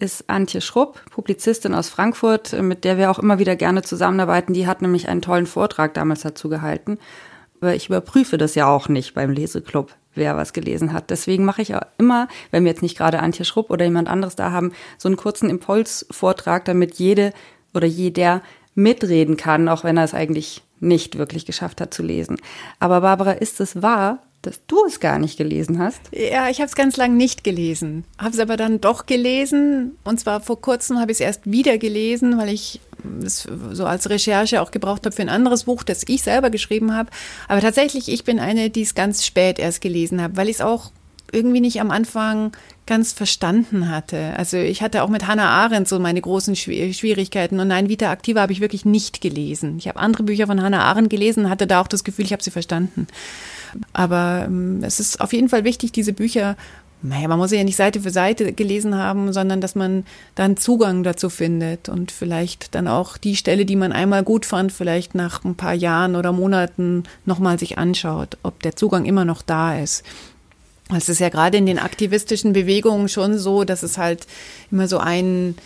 ist 0.00 0.28
Antje 0.28 0.60
Schrupp, 0.60 1.00
Publizistin 1.12 1.72
aus 1.72 1.88
Frankfurt, 1.88 2.52
mit 2.62 2.82
der 2.82 2.98
wir 2.98 3.12
auch 3.12 3.20
immer 3.20 3.38
wieder 3.38 3.54
gerne 3.54 3.82
zusammenarbeiten. 3.82 4.54
Die 4.54 4.66
hat 4.66 4.82
nämlich 4.82 5.08
einen 5.08 5.22
tollen 5.22 5.46
Vortrag 5.46 5.94
damals 5.94 6.22
dazu 6.22 6.48
gehalten 6.48 6.98
ich 7.62 7.88
überprüfe 7.88 8.38
das 8.38 8.54
ja 8.54 8.66
auch 8.66 8.88
nicht 8.88 9.14
beim 9.14 9.30
Leseclub, 9.30 9.94
wer 10.14 10.36
was 10.36 10.52
gelesen 10.52 10.92
hat. 10.92 11.10
Deswegen 11.10 11.44
mache 11.44 11.62
ich 11.62 11.74
auch 11.74 11.82
immer, 11.98 12.28
wenn 12.50 12.64
wir 12.64 12.70
jetzt 12.70 12.82
nicht 12.82 12.96
gerade 12.96 13.20
Antje 13.20 13.44
Schrupp 13.44 13.70
oder 13.70 13.84
jemand 13.84 14.08
anderes 14.08 14.36
da 14.36 14.50
haben, 14.50 14.72
so 14.98 15.08
einen 15.08 15.16
kurzen 15.16 15.48
Impulsvortrag, 15.48 16.64
damit 16.64 16.94
jede 16.94 17.32
oder 17.74 17.86
jeder 17.86 18.42
mitreden 18.74 19.36
kann, 19.36 19.68
auch 19.68 19.84
wenn 19.84 19.96
er 19.96 20.04
es 20.04 20.14
eigentlich 20.14 20.62
nicht 20.80 21.16
wirklich 21.16 21.46
geschafft 21.46 21.80
hat 21.80 21.94
zu 21.94 22.02
lesen. 22.02 22.38
Aber 22.80 23.02
Barbara, 23.02 23.32
ist 23.32 23.60
es 23.60 23.82
wahr, 23.82 24.18
dass 24.42 24.60
du 24.66 24.84
es 24.84 25.00
gar 25.00 25.18
nicht 25.18 25.38
gelesen 25.38 25.78
hast? 25.78 26.00
Ja, 26.12 26.48
ich 26.48 26.58
habe 26.58 26.66
es 26.66 26.74
ganz 26.74 26.96
lang 26.96 27.16
nicht 27.16 27.44
gelesen, 27.44 28.04
habe 28.18 28.34
es 28.34 28.40
aber 28.40 28.56
dann 28.56 28.80
doch 28.80 29.06
gelesen. 29.06 29.96
Und 30.04 30.20
zwar 30.20 30.40
vor 30.40 30.60
kurzem 30.60 30.98
habe 30.98 31.12
ich 31.12 31.16
es 31.16 31.20
erst 31.20 31.50
wieder 31.50 31.78
gelesen, 31.78 32.38
weil 32.38 32.48
ich 32.48 32.80
es 33.24 33.48
so 33.72 33.86
als 33.86 34.10
Recherche 34.10 34.60
auch 34.60 34.70
gebraucht 34.70 35.06
habe 35.06 35.14
für 35.14 35.22
ein 35.22 35.28
anderes 35.28 35.64
Buch, 35.64 35.82
das 35.82 36.04
ich 36.06 36.22
selber 36.22 36.50
geschrieben 36.50 36.94
habe. 36.94 37.10
Aber 37.48 37.60
tatsächlich, 37.60 38.08
ich 38.08 38.24
bin 38.24 38.38
eine, 38.38 38.70
die 38.70 38.82
es 38.82 38.94
ganz 38.94 39.24
spät 39.24 39.58
erst 39.58 39.80
gelesen 39.80 40.20
habe, 40.20 40.36
weil 40.36 40.48
ich 40.48 40.56
es 40.56 40.60
auch 40.60 40.92
irgendwie 41.32 41.60
nicht 41.60 41.80
am 41.80 41.90
Anfang 41.90 42.52
ganz 42.84 43.12
verstanden 43.12 43.88
hatte. 43.88 44.34
Also 44.36 44.58
ich 44.58 44.82
hatte 44.82 45.02
auch 45.02 45.08
mit 45.08 45.26
Hannah 45.26 45.48
Arendt 45.48 45.88
so 45.88 45.98
meine 45.98 46.20
großen 46.20 46.54
Schwierigkeiten 46.56 47.58
und 47.58 47.68
Nein, 47.68 47.88
Vita 47.88 48.10
Aktiva 48.10 48.42
habe 48.42 48.52
ich 48.52 48.60
wirklich 48.60 48.84
nicht 48.84 49.20
gelesen. 49.20 49.78
Ich 49.78 49.88
habe 49.88 49.98
andere 49.98 50.24
Bücher 50.24 50.46
von 50.46 50.60
Hannah 50.62 50.84
Arendt 50.84 51.08
gelesen, 51.08 51.48
hatte 51.48 51.66
da 51.66 51.80
auch 51.80 51.88
das 51.88 52.04
Gefühl, 52.04 52.26
ich 52.26 52.32
habe 52.32 52.42
sie 52.42 52.50
verstanden. 52.50 53.06
Aber 53.92 54.44
ähm, 54.46 54.82
es 54.82 55.00
ist 55.00 55.20
auf 55.20 55.32
jeden 55.32 55.48
Fall 55.48 55.64
wichtig, 55.64 55.92
diese 55.92 56.12
Bücher 56.12 56.56
naja, 57.04 57.26
man 57.26 57.38
muss 57.38 57.50
ja 57.50 57.64
nicht 57.64 57.76
Seite 57.76 58.00
für 58.00 58.10
Seite 58.10 58.52
gelesen 58.52 58.94
haben, 58.94 59.32
sondern 59.32 59.60
dass 59.60 59.74
man 59.74 60.04
dann 60.36 60.56
Zugang 60.56 61.02
dazu 61.02 61.30
findet 61.30 61.88
und 61.88 62.12
vielleicht 62.12 62.76
dann 62.76 62.86
auch 62.86 63.16
die 63.16 63.34
Stelle, 63.34 63.64
die 63.64 63.74
man 63.74 63.90
einmal 63.90 64.22
gut 64.22 64.46
fand, 64.46 64.72
vielleicht 64.72 65.16
nach 65.16 65.44
ein 65.44 65.56
paar 65.56 65.74
Jahren 65.74 66.14
oder 66.14 66.32
Monaten 66.32 67.02
nochmal 67.26 67.58
sich 67.58 67.76
anschaut, 67.76 68.38
ob 68.44 68.62
der 68.62 68.76
Zugang 68.76 69.04
immer 69.04 69.24
noch 69.24 69.42
da 69.42 69.78
ist. 69.78 70.04
Es 70.96 71.08
ist 71.08 71.18
ja 71.18 71.28
gerade 71.28 71.56
in 71.56 71.66
den 71.66 71.78
aktivistischen 71.78 72.52
Bewegungen 72.52 73.08
schon 73.08 73.36
so, 73.36 73.64
dass 73.64 73.82
es 73.82 73.98
halt 73.98 74.26
immer 74.70 74.86
so 74.86 74.98
einen 74.98 75.56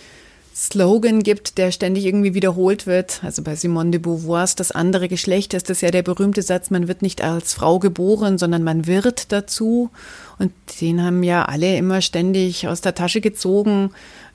Slogan 0.58 1.22
gibt, 1.22 1.58
der 1.58 1.70
ständig 1.70 2.06
irgendwie 2.06 2.32
wiederholt 2.32 2.86
wird. 2.86 3.20
Also 3.22 3.42
bei 3.42 3.54
Simone 3.56 3.90
de 3.90 4.00
Beauvoirs 4.00 4.54
das 4.54 4.72
andere 4.72 5.06
Geschlecht 5.06 5.52
ist 5.52 5.68
das 5.68 5.82
ja 5.82 5.90
der 5.90 6.02
berühmte 6.02 6.40
Satz, 6.40 6.70
man 6.70 6.88
wird 6.88 7.02
nicht 7.02 7.22
als 7.22 7.52
Frau 7.52 7.78
geboren, 7.78 8.38
sondern 8.38 8.64
man 8.64 8.86
wird 8.86 9.32
dazu. 9.32 9.90
Und 10.38 10.52
den 10.80 11.04
haben 11.04 11.22
ja 11.22 11.44
alle 11.44 11.76
immer 11.76 12.00
ständig 12.00 12.68
aus 12.68 12.80
der 12.80 12.94
Tasche 12.94 13.20
gezogen, 13.20 13.90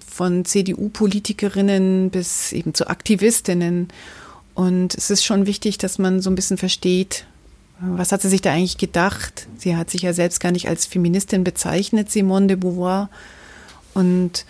von 0.08 0.46
CDU-Politikerinnen 0.46 2.12
bis 2.12 2.52
eben 2.52 2.76
zu 2.76 2.88
Aktivistinnen. 2.88 3.88
Und 4.54 4.94
es 4.94 5.10
ist 5.10 5.26
schon 5.26 5.48
wichtig, 5.48 5.80
dass 5.80 5.98
man 5.98 6.22
so 6.22 6.30
ein 6.30 6.36
bisschen 6.36 6.58
versteht, 6.58 7.26
Was 7.80 8.12
hat 8.12 8.22
sie 8.22 8.30
sich 8.30 8.42
da 8.44 8.52
eigentlich 8.52 8.78
gedacht? 8.78 9.48
Sie 9.58 9.76
hat 9.76 9.90
sich 9.90 10.04
ja 10.04 10.14
selbst 10.14 10.40
gar 10.40 10.52
nicht 10.52 10.70
als 10.70 10.86
Feministin 10.86 11.44
bezeichnet, 11.44 12.12
Simone 12.12 12.46
de 12.46 12.58
Beauvoir. 12.58 13.10
Und 13.96 14.46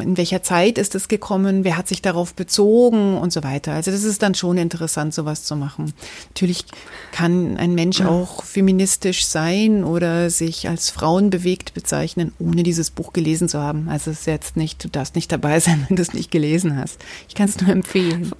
in 0.00 0.16
welcher 0.16 0.42
Zeit 0.42 0.78
ist 0.78 0.94
es 0.94 1.08
gekommen, 1.08 1.64
wer 1.64 1.76
hat 1.76 1.88
sich 1.88 2.02
darauf 2.02 2.34
bezogen 2.34 3.18
und 3.18 3.32
so 3.32 3.42
weiter. 3.42 3.72
Also 3.72 3.90
das 3.90 4.04
ist 4.04 4.22
dann 4.22 4.34
schon 4.34 4.58
interessant, 4.58 5.14
sowas 5.14 5.44
zu 5.44 5.56
machen. 5.56 5.94
Natürlich 6.30 6.64
kann 7.12 7.56
ein 7.56 7.74
Mensch 7.74 8.00
auch 8.00 8.42
feministisch 8.42 9.26
sein 9.26 9.84
oder 9.84 10.30
sich 10.30 10.68
als 10.68 10.90
frauenbewegt 10.90 11.74
bezeichnen, 11.74 12.32
ohne 12.38 12.62
dieses 12.62 12.90
Buch 12.90 13.12
gelesen 13.12 13.48
zu 13.48 13.60
haben. 13.60 13.88
Also 13.88 14.10
es 14.10 14.20
ist 14.20 14.26
jetzt 14.26 14.56
nicht, 14.56 14.82
du 14.84 14.88
darfst 14.88 15.14
nicht 15.14 15.32
dabei 15.32 15.60
sein, 15.60 15.84
wenn 15.88 15.96
du 15.96 16.02
es 16.02 16.14
nicht 16.14 16.30
gelesen 16.30 16.76
hast. 16.76 17.04
Ich 17.28 17.34
kann 17.34 17.48
es 17.48 17.60
nur 17.60 17.70
empfehlen. 17.70 18.32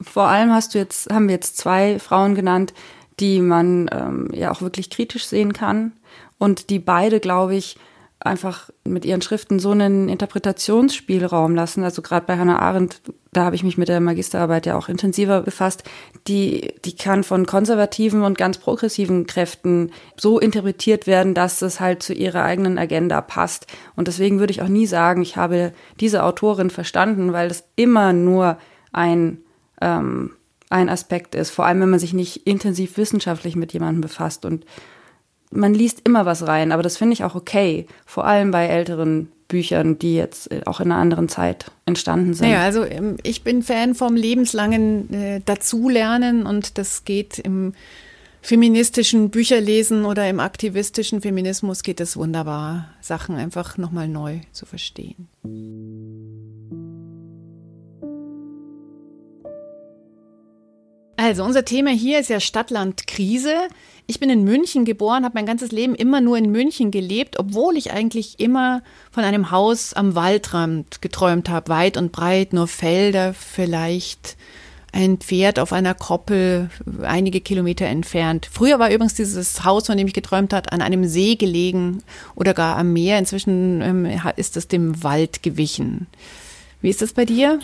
Vor 0.00 0.28
allem 0.28 0.52
hast 0.52 0.74
du 0.74 0.78
jetzt, 0.78 1.12
haben 1.12 1.28
wir 1.28 1.34
jetzt 1.34 1.56
zwei 1.56 1.98
Frauen 1.98 2.34
genannt, 2.34 2.74
die 3.20 3.40
man 3.40 3.88
ähm, 3.92 4.28
ja 4.32 4.50
auch 4.50 4.60
wirklich 4.60 4.90
kritisch 4.90 5.26
sehen 5.26 5.52
kann 5.52 5.92
und 6.38 6.70
die 6.70 6.78
beide, 6.78 7.20
glaube 7.20 7.54
ich, 7.54 7.76
einfach 8.20 8.70
mit 8.84 9.04
ihren 9.04 9.20
Schriften 9.20 9.58
so 9.58 9.72
einen 9.72 10.08
Interpretationsspielraum 10.08 11.54
lassen. 11.54 11.84
Also 11.84 12.00
gerade 12.00 12.24
bei 12.26 12.38
Hannah 12.38 12.58
Arendt, 12.58 13.02
da 13.32 13.44
habe 13.44 13.56
ich 13.56 13.62
mich 13.64 13.76
mit 13.76 13.88
der 13.88 14.00
Magisterarbeit 14.00 14.64
ja 14.64 14.76
auch 14.76 14.88
intensiver 14.88 15.42
befasst. 15.42 15.84
Die, 16.26 16.72
die 16.84 16.96
kann 16.96 17.22
von 17.22 17.44
konservativen 17.44 18.22
und 18.22 18.38
ganz 18.38 18.58
progressiven 18.58 19.26
Kräften 19.26 19.90
so 20.16 20.38
interpretiert 20.38 21.06
werden, 21.06 21.34
dass 21.34 21.60
es 21.60 21.80
halt 21.80 22.02
zu 22.02 22.14
ihrer 22.14 22.42
eigenen 22.44 22.78
Agenda 22.78 23.20
passt. 23.20 23.66
Und 23.94 24.08
deswegen 24.08 24.38
würde 24.38 24.52
ich 24.52 24.62
auch 24.62 24.68
nie 24.68 24.86
sagen, 24.86 25.20
ich 25.20 25.36
habe 25.36 25.72
diese 26.00 26.24
Autorin 26.24 26.70
verstanden, 26.70 27.32
weil 27.32 27.48
das 27.48 27.64
immer 27.76 28.12
nur 28.12 28.56
ein 28.92 29.38
ähm, 29.82 30.30
ein 30.70 30.88
Aspekt 30.88 31.34
ist, 31.36 31.50
vor 31.50 31.66
allem 31.66 31.80
wenn 31.80 31.90
man 31.90 32.00
sich 32.00 32.14
nicht 32.14 32.48
intensiv 32.48 32.96
wissenschaftlich 32.96 33.54
mit 33.54 33.72
jemandem 33.72 34.00
befasst 34.00 34.44
und 34.44 34.64
man 35.54 35.74
liest 35.74 36.02
immer 36.04 36.26
was 36.26 36.46
rein, 36.46 36.72
aber 36.72 36.82
das 36.82 36.96
finde 36.96 37.14
ich 37.14 37.24
auch 37.24 37.34
okay, 37.34 37.86
vor 38.04 38.26
allem 38.26 38.50
bei 38.50 38.66
älteren 38.66 39.28
Büchern, 39.48 39.98
die 39.98 40.16
jetzt 40.16 40.50
äh, 40.50 40.62
auch 40.66 40.80
in 40.80 40.90
einer 40.90 41.00
anderen 41.00 41.28
Zeit 41.28 41.70
entstanden 41.86 42.34
sind. 42.34 42.50
Ja, 42.50 42.62
also 42.62 42.84
ähm, 42.84 43.16
ich 43.22 43.44
bin 43.44 43.62
Fan 43.62 43.94
vom 43.94 44.16
lebenslangen 44.16 45.12
äh, 45.12 45.40
Dazulernen 45.44 46.46
und 46.46 46.78
das 46.78 47.04
geht 47.04 47.38
im 47.38 47.72
feministischen 48.42 49.30
Bücherlesen 49.30 50.04
oder 50.04 50.28
im 50.28 50.40
aktivistischen 50.40 51.22
Feminismus 51.22 51.82
geht 51.82 52.00
es 52.00 52.16
wunderbar, 52.16 52.90
Sachen 53.00 53.36
einfach 53.36 53.78
nochmal 53.78 54.08
neu 54.08 54.40
zu 54.52 54.66
verstehen. 54.66 55.28
Also 61.16 61.42
unser 61.42 61.64
Thema 61.64 61.90
hier 61.90 62.18
ist 62.18 62.28
ja 62.28 62.38
Stadtland-Krise. 62.38 63.54
Ich 64.06 64.20
bin 64.20 64.28
in 64.28 64.44
München 64.44 64.84
geboren, 64.84 65.24
habe 65.24 65.34
mein 65.34 65.46
ganzes 65.46 65.72
Leben 65.72 65.94
immer 65.94 66.20
nur 66.20 66.36
in 66.36 66.50
München 66.50 66.90
gelebt, 66.90 67.38
obwohl 67.38 67.76
ich 67.76 67.92
eigentlich 67.92 68.38
immer 68.38 68.82
von 69.10 69.24
einem 69.24 69.50
Haus 69.50 69.94
am 69.94 70.14
Waldrand 70.14 71.00
geträumt 71.00 71.48
habe, 71.48 71.70
weit 71.70 71.96
und 71.96 72.12
breit, 72.12 72.52
nur 72.52 72.68
Felder, 72.68 73.32
vielleicht 73.32 74.36
ein 74.92 75.18
Pferd 75.18 75.58
auf 75.58 75.72
einer 75.72 75.94
Koppel 75.94 76.70
einige 77.02 77.40
Kilometer 77.40 77.86
entfernt. 77.86 78.48
Früher 78.50 78.78
war 78.78 78.90
übrigens 78.90 79.14
dieses 79.14 79.64
Haus, 79.64 79.86
von 79.86 79.96
dem 79.96 80.06
ich 80.06 80.14
geträumt 80.14 80.52
habe, 80.52 80.70
an 80.70 80.82
einem 80.82 81.06
See 81.06 81.34
gelegen 81.34 82.02
oder 82.36 82.54
gar 82.54 82.76
am 82.76 82.92
Meer. 82.92 83.18
Inzwischen 83.18 83.80
ähm, 83.80 84.06
ist 84.36 84.56
es 84.56 84.68
dem 84.68 85.02
Wald 85.02 85.42
gewichen. 85.42 86.06
Wie 86.80 86.90
ist 86.90 87.02
das 87.02 87.14
bei 87.14 87.24
dir? 87.24 87.58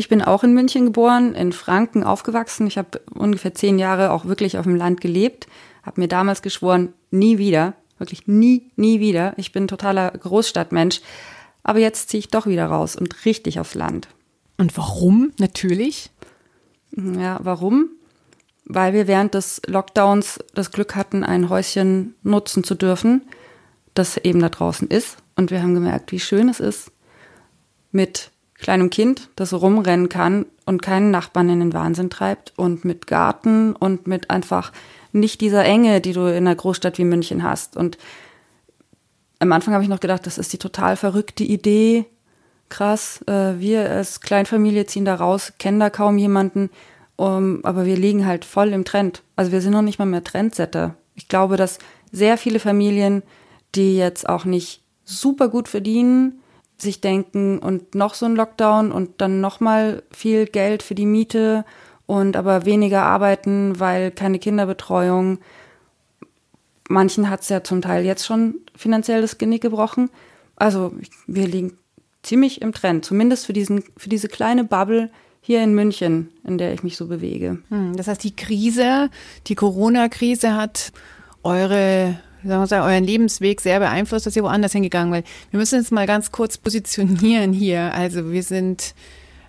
Ich 0.00 0.08
bin 0.08 0.22
auch 0.22 0.44
in 0.44 0.54
München 0.54 0.86
geboren, 0.86 1.34
in 1.34 1.52
Franken 1.52 2.04
aufgewachsen. 2.04 2.66
Ich 2.66 2.78
habe 2.78 3.02
ungefähr 3.12 3.52
zehn 3.52 3.78
Jahre 3.78 4.12
auch 4.12 4.24
wirklich 4.24 4.56
auf 4.56 4.64
dem 4.64 4.74
Land 4.74 5.02
gelebt. 5.02 5.46
Habe 5.82 6.00
mir 6.00 6.08
damals 6.08 6.40
geschworen, 6.40 6.94
nie 7.10 7.36
wieder, 7.36 7.74
wirklich 7.98 8.26
nie, 8.26 8.70
nie 8.76 8.98
wieder. 8.98 9.34
Ich 9.36 9.52
bin 9.52 9.68
totaler 9.68 10.10
Großstadtmensch. 10.12 11.02
Aber 11.64 11.80
jetzt 11.80 12.08
ziehe 12.08 12.18
ich 12.18 12.28
doch 12.28 12.46
wieder 12.46 12.64
raus 12.64 12.96
und 12.96 13.26
richtig 13.26 13.60
aufs 13.60 13.74
Land. 13.74 14.08
Und 14.56 14.74
warum? 14.78 15.32
Natürlich. 15.38 16.08
Ja, 16.96 17.38
warum? 17.42 17.90
Weil 18.64 18.94
wir 18.94 19.06
während 19.06 19.34
des 19.34 19.60
Lockdowns 19.66 20.38
das 20.54 20.70
Glück 20.70 20.96
hatten, 20.96 21.24
ein 21.24 21.50
Häuschen 21.50 22.14
nutzen 22.22 22.64
zu 22.64 22.74
dürfen, 22.74 23.28
das 23.92 24.16
eben 24.16 24.40
da 24.40 24.48
draußen 24.48 24.88
ist. 24.88 25.18
Und 25.36 25.50
wir 25.50 25.62
haben 25.62 25.74
gemerkt, 25.74 26.10
wie 26.10 26.20
schön 26.20 26.48
es 26.48 26.58
ist, 26.58 26.90
mit 27.92 28.30
kleinem 28.60 28.90
Kind, 28.90 29.28
das 29.36 29.52
rumrennen 29.52 30.08
kann 30.08 30.46
und 30.66 30.82
keinen 30.82 31.10
Nachbarn 31.10 31.48
in 31.48 31.60
den 31.60 31.72
Wahnsinn 31.72 32.10
treibt 32.10 32.52
und 32.56 32.84
mit 32.84 33.06
Garten 33.06 33.74
und 33.74 34.06
mit 34.06 34.30
einfach 34.30 34.72
nicht 35.12 35.40
dieser 35.40 35.64
Enge, 35.64 36.00
die 36.00 36.12
du 36.12 36.26
in 36.26 36.46
einer 36.46 36.54
Großstadt 36.54 36.98
wie 36.98 37.04
München 37.04 37.42
hast. 37.42 37.76
Und 37.76 37.98
am 39.38 39.50
Anfang 39.52 39.74
habe 39.74 39.82
ich 39.82 39.90
noch 39.90 40.00
gedacht, 40.00 40.26
das 40.26 40.38
ist 40.38 40.52
die 40.52 40.58
total 40.58 40.96
verrückte 40.96 41.44
Idee. 41.44 42.04
Krass, 42.68 43.20
äh, 43.26 43.58
wir 43.58 43.90
als 43.90 44.20
Kleinfamilie 44.20 44.86
ziehen 44.86 45.04
da 45.04 45.16
raus, 45.16 45.54
kennen 45.58 45.80
da 45.80 45.90
kaum 45.90 46.18
jemanden, 46.18 46.70
aber 47.16 47.84
wir 47.84 47.96
liegen 47.96 48.24
halt 48.24 48.46
voll 48.46 48.68
im 48.68 48.86
Trend. 48.86 49.22
Also 49.36 49.52
wir 49.52 49.60
sind 49.60 49.72
noch 49.72 49.82
nicht 49.82 49.98
mal 49.98 50.06
mehr 50.06 50.24
Trendsetter. 50.24 50.94
Ich 51.14 51.28
glaube, 51.28 51.58
dass 51.58 51.78
sehr 52.12 52.38
viele 52.38 52.60
Familien, 52.60 53.22
die 53.74 53.98
jetzt 53.98 54.26
auch 54.26 54.46
nicht 54.46 54.82
super 55.04 55.48
gut 55.48 55.68
verdienen, 55.68 56.39
sich 56.82 57.00
denken 57.00 57.58
und 57.58 57.94
noch 57.94 58.14
so 58.14 58.26
ein 58.26 58.36
Lockdown 58.36 58.92
und 58.92 59.20
dann 59.20 59.40
noch 59.40 59.60
mal 59.60 60.02
viel 60.10 60.46
Geld 60.46 60.82
für 60.82 60.94
die 60.94 61.06
Miete 61.06 61.64
und 62.06 62.36
aber 62.36 62.64
weniger 62.64 63.02
arbeiten, 63.02 63.78
weil 63.78 64.10
keine 64.10 64.38
Kinderbetreuung. 64.38 65.38
Manchen 66.88 67.30
hat 67.30 67.42
es 67.42 67.48
ja 67.48 67.62
zum 67.62 67.82
Teil 67.82 68.04
jetzt 68.04 68.26
schon 68.26 68.56
finanziell 68.74 69.20
das 69.20 69.38
Genick 69.38 69.62
gebrochen. 69.62 70.10
Also 70.56 70.92
wir 71.26 71.46
liegen 71.46 71.78
ziemlich 72.22 72.62
im 72.62 72.72
Trend, 72.72 73.04
zumindest 73.04 73.46
für, 73.46 73.52
diesen, 73.52 73.84
für 73.96 74.08
diese 74.08 74.28
kleine 74.28 74.64
Bubble 74.64 75.10
hier 75.40 75.62
in 75.62 75.74
München, 75.74 76.30
in 76.44 76.58
der 76.58 76.74
ich 76.74 76.82
mich 76.82 76.96
so 76.96 77.06
bewege. 77.06 77.58
Hm, 77.68 77.96
das 77.96 78.08
heißt, 78.08 78.22
die 78.22 78.36
Krise, 78.36 79.10
die 79.46 79.54
Corona-Krise 79.54 80.54
hat 80.54 80.92
eure 81.42 82.20
sagen 82.44 82.62
wir 82.62 82.66
sagen, 82.66 82.84
euren 82.84 83.04
Lebensweg 83.04 83.60
sehr 83.60 83.78
beeinflusst, 83.78 84.26
dass 84.26 84.36
ihr 84.36 84.42
woanders 84.42 84.72
hingegangen 84.72 85.12
seid. 85.12 85.26
Wir 85.50 85.58
müssen 85.58 85.78
jetzt 85.78 85.92
mal 85.92 86.06
ganz 86.06 86.32
kurz 86.32 86.58
positionieren 86.58 87.52
hier. 87.52 87.94
Also 87.94 88.32
wir 88.32 88.42
sind, 88.42 88.94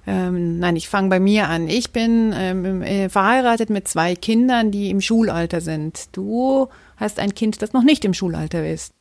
ähm, 0.05 0.60
nein, 0.60 0.75
ich 0.75 0.89
fange 0.89 1.10
bei 1.10 1.19
mir 1.19 1.48
an. 1.48 1.67
Ich 1.67 1.91
bin 1.91 2.33
ähm, 2.36 2.81
äh, 2.81 3.10
verheiratet 3.10 3.69
mit 3.69 3.88
zwei 3.88 4.15
Kindern, 4.15 4.71
die 4.71 4.89
im 4.89 5.01
Schulalter 5.01 5.62
sind. 5.62 6.10
Du 6.12 6.67
hast 6.98 7.19
ein 7.19 7.33
Kind, 7.33 7.62
das 7.62 7.74
noch 7.74 7.83
nicht 7.83 8.05
im 8.05 8.13
Schulalter 8.13 8.67
ist. 8.67 8.93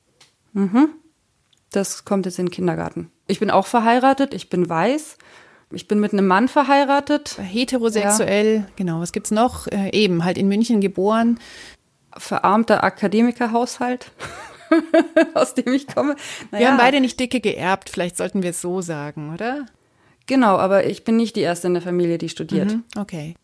Mhm. 0.53 0.89
Das 1.71 2.05
kommt 2.05 2.27
jetzt 2.27 2.39
in 2.39 2.47
den 2.47 2.51
Kindergarten. 2.53 3.11
Ich 3.27 3.39
bin 3.39 3.51
auch 3.51 3.67
verheiratet, 3.67 4.35
ich 4.35 4.51
bin 4.51 4.69
weiß. 4.69 5.19
Ich 5.73 5.87
bin 5.87 6.01
mit 6.01 6.13
einem 6.13 6.27
Mann 6.27 6.49
verheiratet. 6.49 7.39
Heterosexuell, 7.41 8.57
ja. 8.57 8.67
genau. 8.75 9.01
Was 9.01 9.13
gibt's 9.13 9.31
noch? 9.31 9.69
Äh, 9.69 9.91
eben, 9.93 10.25
halt 10.25 10.37
in 10.37 10.49
München 10.49 10.81
geboren 10.81 11.39
verarmter 12.17 12.85
Akademikerhaushalt, 12.85 14.13
aus 15.35 15.55
dem 15.55 15.73
ich 15.73 15.87
komme. 15.87 16.17
Naja. 16.51 16.63
Wir 16.63 16.71
haben 16.71 16.79
beide 16.79 17.01
nicht 17.01 17.19
dicke 17.19 17.41
geerbt, 17.41 17.91
vielleicht 17.91 18.17
sollten 18.17 18.43
wir 18.43 18.51
es 18.51 18.61
so 18.61 18.81
sagen, 18.81 19.33
oder? 19.35 19.67
Genau, 20.27 20.57
aber 20.57 20.87
ich 20.87 21.05
bin 21.05 21.17
nicht 21.17 21.37
die 21.37 21.41
erste 21.41 21.67
in 21.67 21.75
der 21.75 21.83
Familie, 21.83 22.19
die 22.19 22.29
studiert. 22.29 22.73
Mhm, 22.73 22.85
okay. 22.97 23.35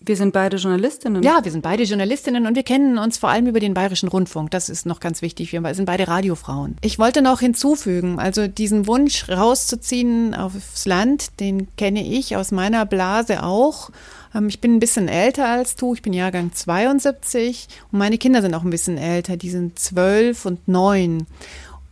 Wir 0.00 0.16
sind 0.16 0.32
beide 0.32 0.58
Journalistinnen. 0.58 1.22
Ja, 1.22 1.40
wir 1.42 1.50
sind 1.50 1.62
beide 1.62 1.82
Journalistinnen 1.82 2.46
und 2.46 2.54
wir 2.54 2.62
kennen 2.62 2.98
uns 2.98 3.18
vor 3.18 3.30
allem 3.30 3.46
über 3.46 3.60
den 3.60 3.74
Bayerischen 3.74 4.08
Rundfunk. 4.08 4.50
Das 4.50 4.68
ist 4.68 4.86
noch 4.86 5.00
ganz 5.00 5.22
wichtig. 5.22 5.52
Wir 5.52 5.74
sind 5.74 5.86
beide 5.86 6.06
Radiofrauen. 6.06 6.76
Ich 6.82 6.98
wollte 6.98 7.22
noch 7.22 7.40
hinzufügen, 7.40 8.18
also 8.18 8.46
diesen 8.46 8.86
Wunsch 8.86 9.28
rauszuziehen 9.28 10.34
aufs 10.34 10.86
Land, 10.86 11.40
den 11.40 11.74
kenne 11.76 12.06
ich 12.06 12.36
aus 12.36 12.52
meiner 12.52 12.84
Blase 12.86 13.42
auch. 13.42 13.90
Ähm, 14.36 14.48
ich 14.48 14.60
bin 14.60 14.76
ein 14.76 14.80
bisschen 14.80 15.08
älter 15.08 15.48
als 15.48 15.76
du, 15.76 15.94
ich 15.94 16.02
bin 16.02 16.12
Jahrgang 16.12 16.52
72 16.52 17.68
und 17.90 17.98
meine 17.98 18.18
Kinder 18.18 18.42
sind 18.42 18.54
auch 18.54 18.64
ein 18.64 18.70
bisschen 18.70 18.98
älter, 18.98 19.36
die 19.36 19.50
sind 19.50 19.78
zwölf 19.78 20.44
und 20.44 20.68
neun. 20.68 21.26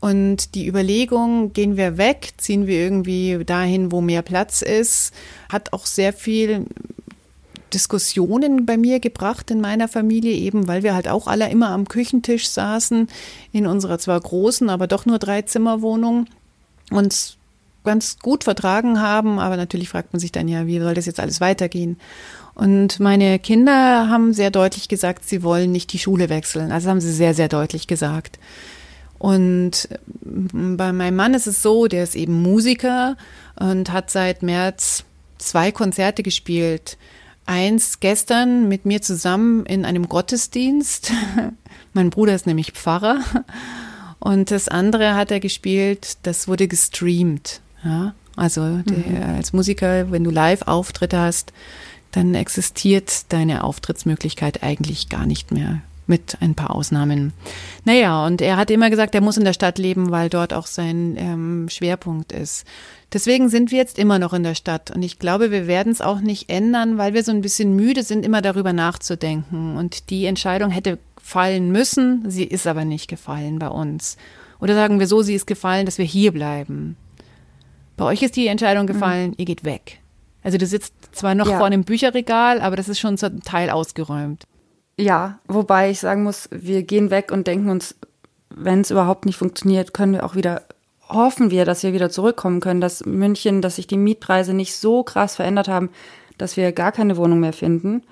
Und 0.01 0.55
die 0.55 0.67
Überlegung, 0.67 1.55
gehen 1.55 1.79
wir 1.79 1.97
weg, 1.97 2.33
ziehen 2.37 2.67
wir 2.67 2.77
irgendwie 2.77 3.43
dahin, 3.45 3.91
wo 3.91 4.03
mehr 4.03 4.21
Platz 4.21 4.61
ist, 4.61 5.15
hat 5.49 5.73
auch 5.73 5.87
sehr 5.87 6.13
viel 6.13 6.67
Diskussionen 7.73 8.67
bei 8.67 8.77
mir 8.77 9.01
gebracht 9.01 9.51
in 9.51 9.63
meiner 9.63 9.89
Familie, 9.89 10.33
eben 10.33 10.69
weil 10.69 10.83
wir 10.83 10.95
halt 10.95 11.09
auch 11.09 11.27
alle 11.27 11.49
immer 11.49 11.71
am 11.71 11.89
Küchentisch 11.89 12.49
saßen, 12.49 13.09
in 13.53 13.67
unserer 13.67 13.99
zwar 13.99 14.21
großen, 14.21 14.69
aber 14.69 14.87
doch 14.87 15.07
nur 15.07 15.19
drei 15.19 15.43
Zimmerwohnung, 15.43 16.27
uns 16.91 17.39
ganz 17.85 18.19
gut 18.19 18.45
vertragen 18.45 19.01
haben, 19.01 19.39
aber 19.39 19.57
natürlich 19.57 19.89
fragt 19.89 20.13
man 20.13 20.21
sich 20.21 20.33
dann 20.33 20.49
ja, 20.49 20.67
wie 20.67 20.81
soll 20.81 20.95
das 20.95 21.07
jetzt 21.07 21.21
alles 21.21 21.41
weitergehen? 21.41 21.99
Und 22.55 23.01
meine 23.01 23.39
Kinder 23.39 24.09
haben 24.09 24.33
sehr 24.33 24.51
deutlich 24.51 24.89
gesagt, 24.89 25.25
sie 25.25 25.43
wollen 25.43 25.73
nicht 25.73 25.93
die 25.93 25.99
Schule 25.99 26.29
wechseln. 26.29 26.73
Also 26.73 26.89
haben 26.89 27.01
sie 27.01 27.13
sehr, 27.13 27.35
sehr 27.35 27.49
deutlich 27.49 27.87
gesagt. 27.87 28.39
Und 29.19 29.89
bei 30.23 30.93
meinem 30.93 31.17
Mann 31.17 31.35
ist 31.35 31.47
es 31.47 31.63
so, 31.63 31.87
der 31.87 32.05
ist 32.05 32.15
eben 32.15 32.43
Musiker 32.43 33.17
und 33.59 33.93
hat 33.93 34.11
seit 34.11 34.43
März 34.43 35.05
zwei 35.39 35.73
Konzerte 35.73 36.23
gespielt 36.23 36.97
eins 37.47 38.01
gestern 38.01 38.69
mit 38.69 38.85
mir 38.85 39.03
zusammen 39.03 39.67
in 39.67 39.85
einem 39.85 40.09
Gottesdienst. 40.09 41.13
mein 41.93 42.11
Bruder 42.11 42.35
ist 42.35 42.47
nämlich 42.47 42.73
Pfarrer. 42.73 43.21
Und 44.19 44.51
das 44.51 44.69
andere 44.69 45.15
hat 45.15 45.31
er 45.31 45.41
gespielt, 45.41 46.19
das 46.23 46.49
wurde 46.49 46.69
gestreamt. 46.69 47.61
Ja? 47.85 48.15
Also 48.37 48.63
mhm. 48.63 48.85
der, 48.85 49.29
als 49.29 49.53
Musiker, 49.53 50.11
wenn 50.11 50.25
du 50.25 50.31
Live-Auftritte 50.31 51.19
hast, 51.19 51.53
dann 52.13 52.35
existiert 52.35 53.33
deine 53.33 53.65
Auftrittsmöglichkeit 53.65 54.63
eigentlich 54.63 55.09
gar 55.09 55.27
nicht 55.27 55.53
mehr 55.53 55.83
mit 56.07 56.37
ein 56.41 56.55
paar 56.55 56.75
Ausnahmen. 56.75 57.33
Naja, 57.85 58.27
und 58.27 58.43
er 58.43 58.57
hat 58.57 58.71
immer 58.71 58.91
gesagt, 58.91 59.15
er 59.15 59.21
muss 59.21 59.39
in 59.39 59.45
der 59.45 59.55
Stadt 59.55 59.79
leben, 59.79 60.11
weil 60.11 60.29
dort 60.29 60.53
auch 60.53 60.67
sein 60.67 61.15
ähm, 61.17 61.69
Schwerpunkt 61.71 62.33
ist. 62.33 62.67
Deswegen 63.13 63.49
sind 63.49 63.71
wir 63.71 63.79
jetzt 63.79 63.99
immer 63.99 64.19
noch 64.19 64.33
in 64.33 64.43
der 64.43 64.55
Stadt. 64.55 64.91
Und 64.91 65.03
ich 65.03 65.19
glaube, 65.19 65.51
wir 65.51 65.67
werden 65.67 65.93
es 65.93 66.01
auch 66.01 66.21
nicht 66.21 66.51
ändern, 66.51 66.99
weil 66.99 67.15
wir 67.15 67.25
so 67.25 67.33
ein 67.33 67.41
bisschen 67.41 67.75
müde 67.75 68.03
sind, 68.03 68.25
immer 68.25 68.43
darüber 68.43 68.73
nachzudenken. 68.73 69.77
Und 69.77 70.11
die 70.11 70.27
Entscheidung 70.27 70.71
hätte 70.71 70.99
fallen 71.17 71.73
müssen, 71.73 72.29
sie 72.31 72.45
ist 72.45 72.67
aber 72.67 72.85
nicht 72.85 73.09
gefallen 73.09 73.59
bei 73.59 73.69
uns. 73.69 74.19
Oder 74.61 74.75
sagen 74.75 74.99
wir 74.99 75.07
so, 75.07 75.23
sie 75.23 75.35
ist 75.35 75.47
gefallen, 75.47 75.87
dass 75.87 75.99
wir 75.99 76.05
hier 76.05 76.33
bleiben. 76.33 76.97
Bei 77.97 78.05
euch 78.07 78.23
ist 78.23 78.37
die 78.37 78.47
Entscheidung 78.47 78.87
gefallen, 78.87 79.31
mhm. 79.31 79.35
ihr 79.39 79.45
geht 79.45 79.65
weg. 79.65 80.01
Also 80.43 80.59
du 80.59 80.67
sitzt 80.67 80.95
zwar 81.13 81.35
noch 81.35 81.49
ja. 81.49 81.57
vor 81.57 81.67
einem 81.67 81.85
Bücherregal, 81.85 82.61
aber 82.61 82.77
das 82.77 82.89
ist 82.89 83.01
schon 83.01 83.17
zum 83.17 83.43
Teil 83.43 83.71
ausgeräumt. 83.71 84.45
Ja, 84.97 85.39
wobei 85.49 85.91
ich 85.91 86.01
sagen 86.01 86.23
muss, 86.23 86.49
wir 86.53 86.83
gehen 86.83 87.11
weg 87.11 87.33
und 87.33 87.47
denken 87.47 87.71
uns, 87.71 87.97
wenn 88.51 88.81
es 88.83 88.91
überhaupt 88.91 89.27
nicht 89.27 89.37
funktioniert, 89.37 89.95
können 89.95 90.13
wir 90.13 90.25
auch 90.25 90.37
wieder, 90.37 90.63
hoffen 91.09 91.51
wir, 91.51 91.65
dass 91.65 91.83
wir 91.83 91.93
wieder 91.93 92.11
zurückkommen 92.11 92.61
können, 92.61 92.81
dass 92.81 93.05
München, 93.05 93.63
dass 93.63 93.77
sich 93.77 93.87
die 93.87 93.97
Mietpreise 93.97 94.55
nicht 94.55 94.77
so 94.77 95.03
krass 95.03 95.37
verändert 95.37 95.69
haben, 95.69 95.91
dass 96.39 96.57
wir 96.57 96.73
gar 96.73 96.93
keine 96.93 97.17
Wohnung 97.17 97.41
mehr 97.41 97.53
finden. 97.53 98.03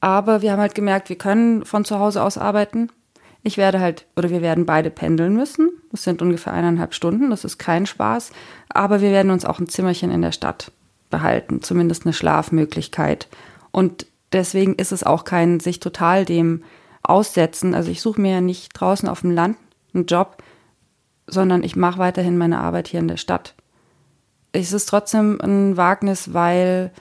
Aber 0.00 0.42
wir 0.42 0.52
haben 0.52 0.60
halt 0.60 0.74
gemerkt, 0.74 1.08
wir 1.08 1.16
können 1.16 1.64
von 1.64 1.84
zu 1.84 1.98
Hause 1.98 2.22
aus 2.22 2.36
arbeiten. 2.36 2.90
Ich 3.46 3.58
werde 3.58 3.78
halt, 3.78 4.06
oder 4.16 4.30
wir 4.30 4.40
werden 4.40 4.64
beide 4.64 4.90
pendeln 4.90 5.36
müssen. 5.36 5.70
Das 5.92 6.02
sind 6.02 6.22
ungefähr 6.22 6.54
eineinhalb 6.54 6.94
Stunden, 6.94 7.28
das 7.28 7.44
ist 7.44 7.58
kein 7.58 7.84
Spaß. 7.84 8.32
Aber 8.70 9.02
wir 9.02 9.10
werden 9.10 9.30
uns 9.30 9.44
auch 9.44 9.60
ein 9.60 9.68
Zimmerchen 9.68 10.10
in 10.10 10.22
der 10.22 10.32
Stadt 10.32 10.72
behalten, 11.10 11.60
zumindest 11.60 12.06
eine 12.06 12.14
Schlafmöglichkeit. 12.14 13.28
Und 13.70 14.06
deswegen 14.32 14.74
ist 14.74 14.92
es 14.92 15.04
auch 15.04 15.24
kein 15.24 15.60
sich 15.60 15.78
total 15.78 16.24
dem 16.24 16.64
aussetzen. 17.02 17.74
Also 17.74 17.90
ich 17.90 18.00
suche 18.00 18.20
mir 18.20 18.32
ja 18.32 18.40
nicht 18.40 18.70
draußen 18.72 19.08
auf 19.10 19.20
dem 19.20 19.30
Land 19.30 19.58
einen 19.92 20.06
Job, 20.06 20.42
sondern 21.26 21.62
ich 21.62 21.76
mache 21.76 21.98
weiterhin 21.98 22.38
meine 22.38 22.60
Arbeit 22.60 22.88
hier 22.88 23.00
in 23.00 23.08
der 23.08 23.18
Stadt. 23.18 23.54
Es 24.52 24.72
ist 24.72 24.86
trotzdem 24.86 25.38
ein 25.42 25.76
Wagnis, 25.76 26.32
weil 26.32 26.92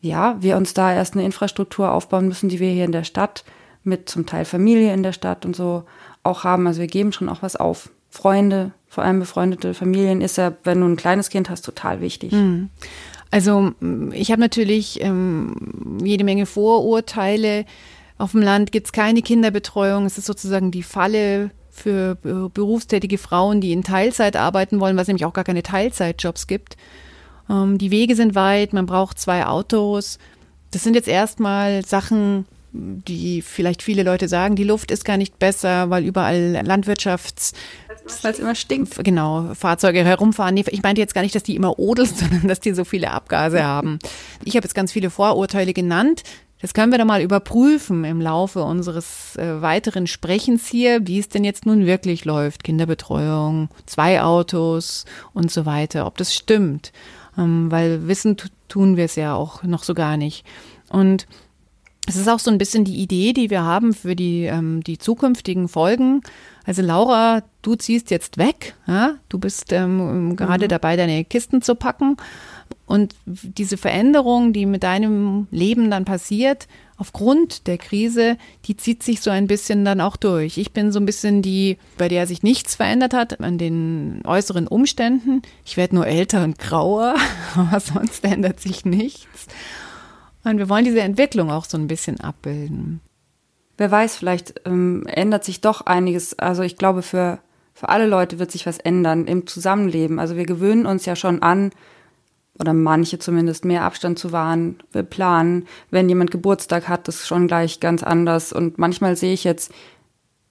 ja, 0.00 0.36
wir 0.40 0.56
uns 0.56 0.74
da 0.74 0.92
erst 0.92 1.14
eine 1.14 1.24
Infrastruktur 1.24 1.92
aufbauen 1.92 2.26
müssen, 2.26 2.48
die 2.48 2.58
wir 2.58 2.70
hier 2.70 2.84
in 2.84 2.92
der 2.92 3.04
Stadt 3.04 3.44
mit 3.84 4.08
zum 4.08 4.26
Teil 4.26 4.44
Familie 4.44 4.92
in 4.92 5.02
der 5.02 5.12
Stadt 5.12 5.44
und 5.44 5.56
so 5.56 5.84
auch 6.22 6.44
haben. 6.44 6.66
Also 6.66 6.80
wir 6.80 6.86
geben 6.86 7.12
schon 7.12 7.28
auch 7.28 7.42
was 7.42 7.56
auf. 7.56 7.90
Freunde, 8.10 8.72
vor 8.88 9.04
allem 9.04 9.20
befreundete 9.20 9.72
Familien, 9.72 10.20
ist 10.20 10.36
ja, 10.36 10.52
wenn 10.64 10.80
du 10.80 10.86
ein 10.86 10.96
kleines 10.96 11.30
Kind 11.30 11.48
hast, 11.48 11.62
total 11.62 12.00
wichtig. 12.00 12.32
Mhm. 12.32 12.68
Also 13.30 13.72
ich 14.12 14.30
habe 14.30 14.40
natürlich 14.42 15.00
ähm, 15.00 15.98
jede 16.04 16.22
Menge 16.22 16.44
Vorurteile. 16.44 17.64
Auf 18.18 18.32
dem 18.32 18.42
Land 18.42 18.70
gibt 18.70 18.88
es 18.88 18.92
keine 18.92 19.22
Kinderbetreuung. 19.22 20.04
Es 20.04 20.18
ist 20.18 20.26
sozusagen 20.26 20.70
die 20.70 20.82
Falle 20.82 21.50
für 21.70 22.16
berufstätige 22.16 23.16
Frauen, 23.16 23.62
die 23.62 23.72
in 23.72 23.82
Teilzeit 23.82 24.36
arbeiten 24.36 24.78
wollen, 24.78 24.98
was 24.98 25.08
nämlich 25.08 25.24
auch 25.24 25.32
gar 25.32 25.44
keine 25.44 25.62
Teilzeitjobs 25.62 26.46
gibt. 26.46 26.76
Ähm, 27.48 27.78
die 27.78 27.90
Wege 27.90 28.14
sind 28.14 28.34
weit, 28.34 28.74
man 28.74 28.84
braucht 28.84 29.18
zwei 29.18 29.46
Autos. 29.46 30.18
Das 30.70 30.84
sind 30.84 30.94
jetzt 30.94 31.08
erstmal 31.08 31.84
Sachen, 31.84 32.44
die 32.72 33.42
vielleicht 33.42 33.82
viele 33.82 34.02
Leute 34.02 34.28
sagen, 34.28 34.56
die 34.56 34.64
Luft 34.64 34.90
ist 34.90 35.04
gar 35.04 35.16
nicht 35.16 35.38
besser, 35.38 35.90
weil 35.90 36.04
überall 36.04 36.60
Landwirtschafts 36.64 37.52
weil 38.22 38.32
es 38.32 38.38
immer 38.38 38.54
stinkt. 38.54 39.02
Genau, 39.04 39.54
Fahrzeuge 39.54 40.04
herumfahren. 40.04 40.54
Nee, 40.54 40.64
ich 40.68 40.82
meinte 40.82 41.00
jetzt 41.00 41.14
gar 41.14 41.22
nicht, 41.22 41.34
dass 41.34 41.42
die 41.42 41.56
immer 41.56 41.78
odeln, 41.78 42.08
sondern 42.14 42.48
dass 42.48 42.60
die 42.60 42.74
so 42.74 42.84
viele 42.84 43.10
Abgase 43.10 43.62
haben. 43.64 43.98
Ich 44.44 44.56
habe 44.56 44.64
jetzt 44.64 44.74
ganz 44.74 44.92
viele 44.92 45.10
Vorurteile 45.10 45.72
genannt. 45.72 46.22
Das 46.60 46.74
können 46.74 46.92
wir 46.92 46.98
doch 46.98 47.04
mal 47.04 47.22
überprüfen 47.22 48.04
im 48.04 48.20
Laufe 48.20 48.62
unseres 48.62 49.36
äh, 49.36 49.60
weiteren 49.60 50.06
Sprechens 50.06 50.68
hier, 50.68 51.06
wie 51.08 51.18
es 51.18 51.28
denn 51.28 51.42
jetzt 51.42 51.66
nun 51.66 51.86
wirklich 51.86 52.24
läuft. 52.24 52.62
Kinderbetreuung, 52.62 53.68
zwei 53.86 54.22
Autos 54.22 55.04
und 55.34 55.50
so 55.50 55.66
weiter, 55.66 56.06
ob 56.06 56.16
das 56.18 56.32
stimmt. 56.32 56.92
Ähm, 57.36 57.70
weil 57.70 58.06
wissen 58.06 58.36
tun 58.68 58.96
wir 58.96 59.06
es 59.06 59.16
ja 59.16 59.34
auch 59.34 59.64
noch 59.64 59.82
so 59.82 59.92
gar 59.94 60.16
nicht. 60.16 60.46
Und 60.88 61.26
es 62.06 62.16
ist 62.16 62.28
auch 62.28 62.40
so 62.40 62.50
ein 62.50 62.58
bisschen 62.58 62.84
die 62.84 62.96
Idee, 62.96 63.32
die 63.32 63.48
wir 63.48 63.62
haben 63.62 63.92
für 63.92 64.16
die, 64.16 64.44
ähm, 64.44 64.82
die 64.82 64.98
zukünftigen 64.98 65.68
Folgen. 65.68 66.22
Also 66.64 66.82
Laura, 66.82 67.42
du 67.62 67.76
ziehst 67.76 68.10
jetzt 68.10 68.38
weg. 68.38 68.74
Ja? 68.88 69.14
Du 69.28 69.38
bist 69.38 69.72
ähm, 69.72 70.34
gerade 70.34 70.64
mhm. 70.64 70.68
dabei, 70.68 70.96
deine 70.96 71.24
Kisten 71.24 71.62
zu 71.62 71.76
packen. 71.76 72.16
Und 72.86 73.14
diese 73.24 73.76
Veränderung, 73.76 74.52
die 74.52 74.66
mit 74.66 74.82
deinem 74.82 75.46
Leben 75.50 75.90
dann 75.90 76.04
passiert, 76.04 76.66
aufgrund 76.96 77.66
der 77.66 77.78
Krise, 77.78 78.36
die 78.64 78.76
zieht 78.76 79.02
sich 79.02 79.20
so 79.20 79.30
ein 79.30 79.46
bisschen 79.46 79.84
dann 79.84 80.00
auch 80.00 80.16
durch. 80.16 80.58
Ich 80.58 80.72
bin 80.72 80.90
so 80.90 80.98
ein 80.98 81.06
bisschen 81.06 81.40
die, 81.40 81.78
bei 81.98 82.08
der 82.08 82.26
sich 82.26 82.42
nichts 82.42 82.74
verändert 82.74 83.14
hat 83.14 83.40
an 83.40 83.58
den 83.58 84.22
äußeren 84.24 84.66
Umständen. 84.66 85.42
Ich 85.64 85.76
werde 85.76 85.94
nur 85.94 86.06
älter 86.06 86.42
und 86.42 86.58
grauer, 86.58 87.14
aber 87.54 87.78
sonst 87.78 88.24
ändert 88.24 88.60
sich 88.60 88.84
nichts. 88.84 89.46
Und 90.44 90.58
wir 90.58 90.68
wollen 90.68 90.84
diese 90.84 91.00
Entwicklung 91.00 91.50
auch 91.50 91.64
so 91.64 91.78
ein 91.78 91.86
bisschen 91.86 92.20
abbilden. 92.20 93.00
Wer 93.78 93.90
weiß, 93.90 94.16
vielleicht 94.16 94.60
ähm, 94.66 95.06
ändert 95.06 95.44
sich 95.44 95.60
doch 95.60 95.82
einiges. 95.82 96.38
Also 96.38 96.62
ich 96.62 96.76
glaube, 96.76 97.02
für, 97.02 97.38
für 97.74 97.88
alle 97.88 98.06
Leute 98.06 98.38
wird 98.38 98.50
sich 98.50 98.66
was 98.66 98.78
ändern 98.78 99.26
im 99.26 99.46
Zusammenleben. 99.46 100.18
Also 100.18 100.36
wir 100.36 100.44
gewöhnen 100.46 100.86
uns 100.86 101.06
ja 101.06 101.16
schon 101.16 101.42
an, 101.42 101.70
oder 102.58 102.74
manche 102.74 103.18
zumindest, 103.18 103.64
mehr 103.64 103.82
Abstand 103.82 104.18
zu 104.18 104.30
wahren. 104.32 104.78
Wir 104.92 105.02
planen, 105.02 105.66
wenn 105.90 106.08
jemand 106.08 106.30
Geburtstag 106.30 106.88
hat, 106.88 107.08
ist 107.08 107.26
schon 107.26 107.48
gleich 107.48 107.80
ganz 107.80 108.02
anders. 108.02 108.52
Und 108.52 108.78
manchmal 108.78 109.16
sehe 109.16 109.32
ich 109.32 109.44
jetzt 109.44 109.72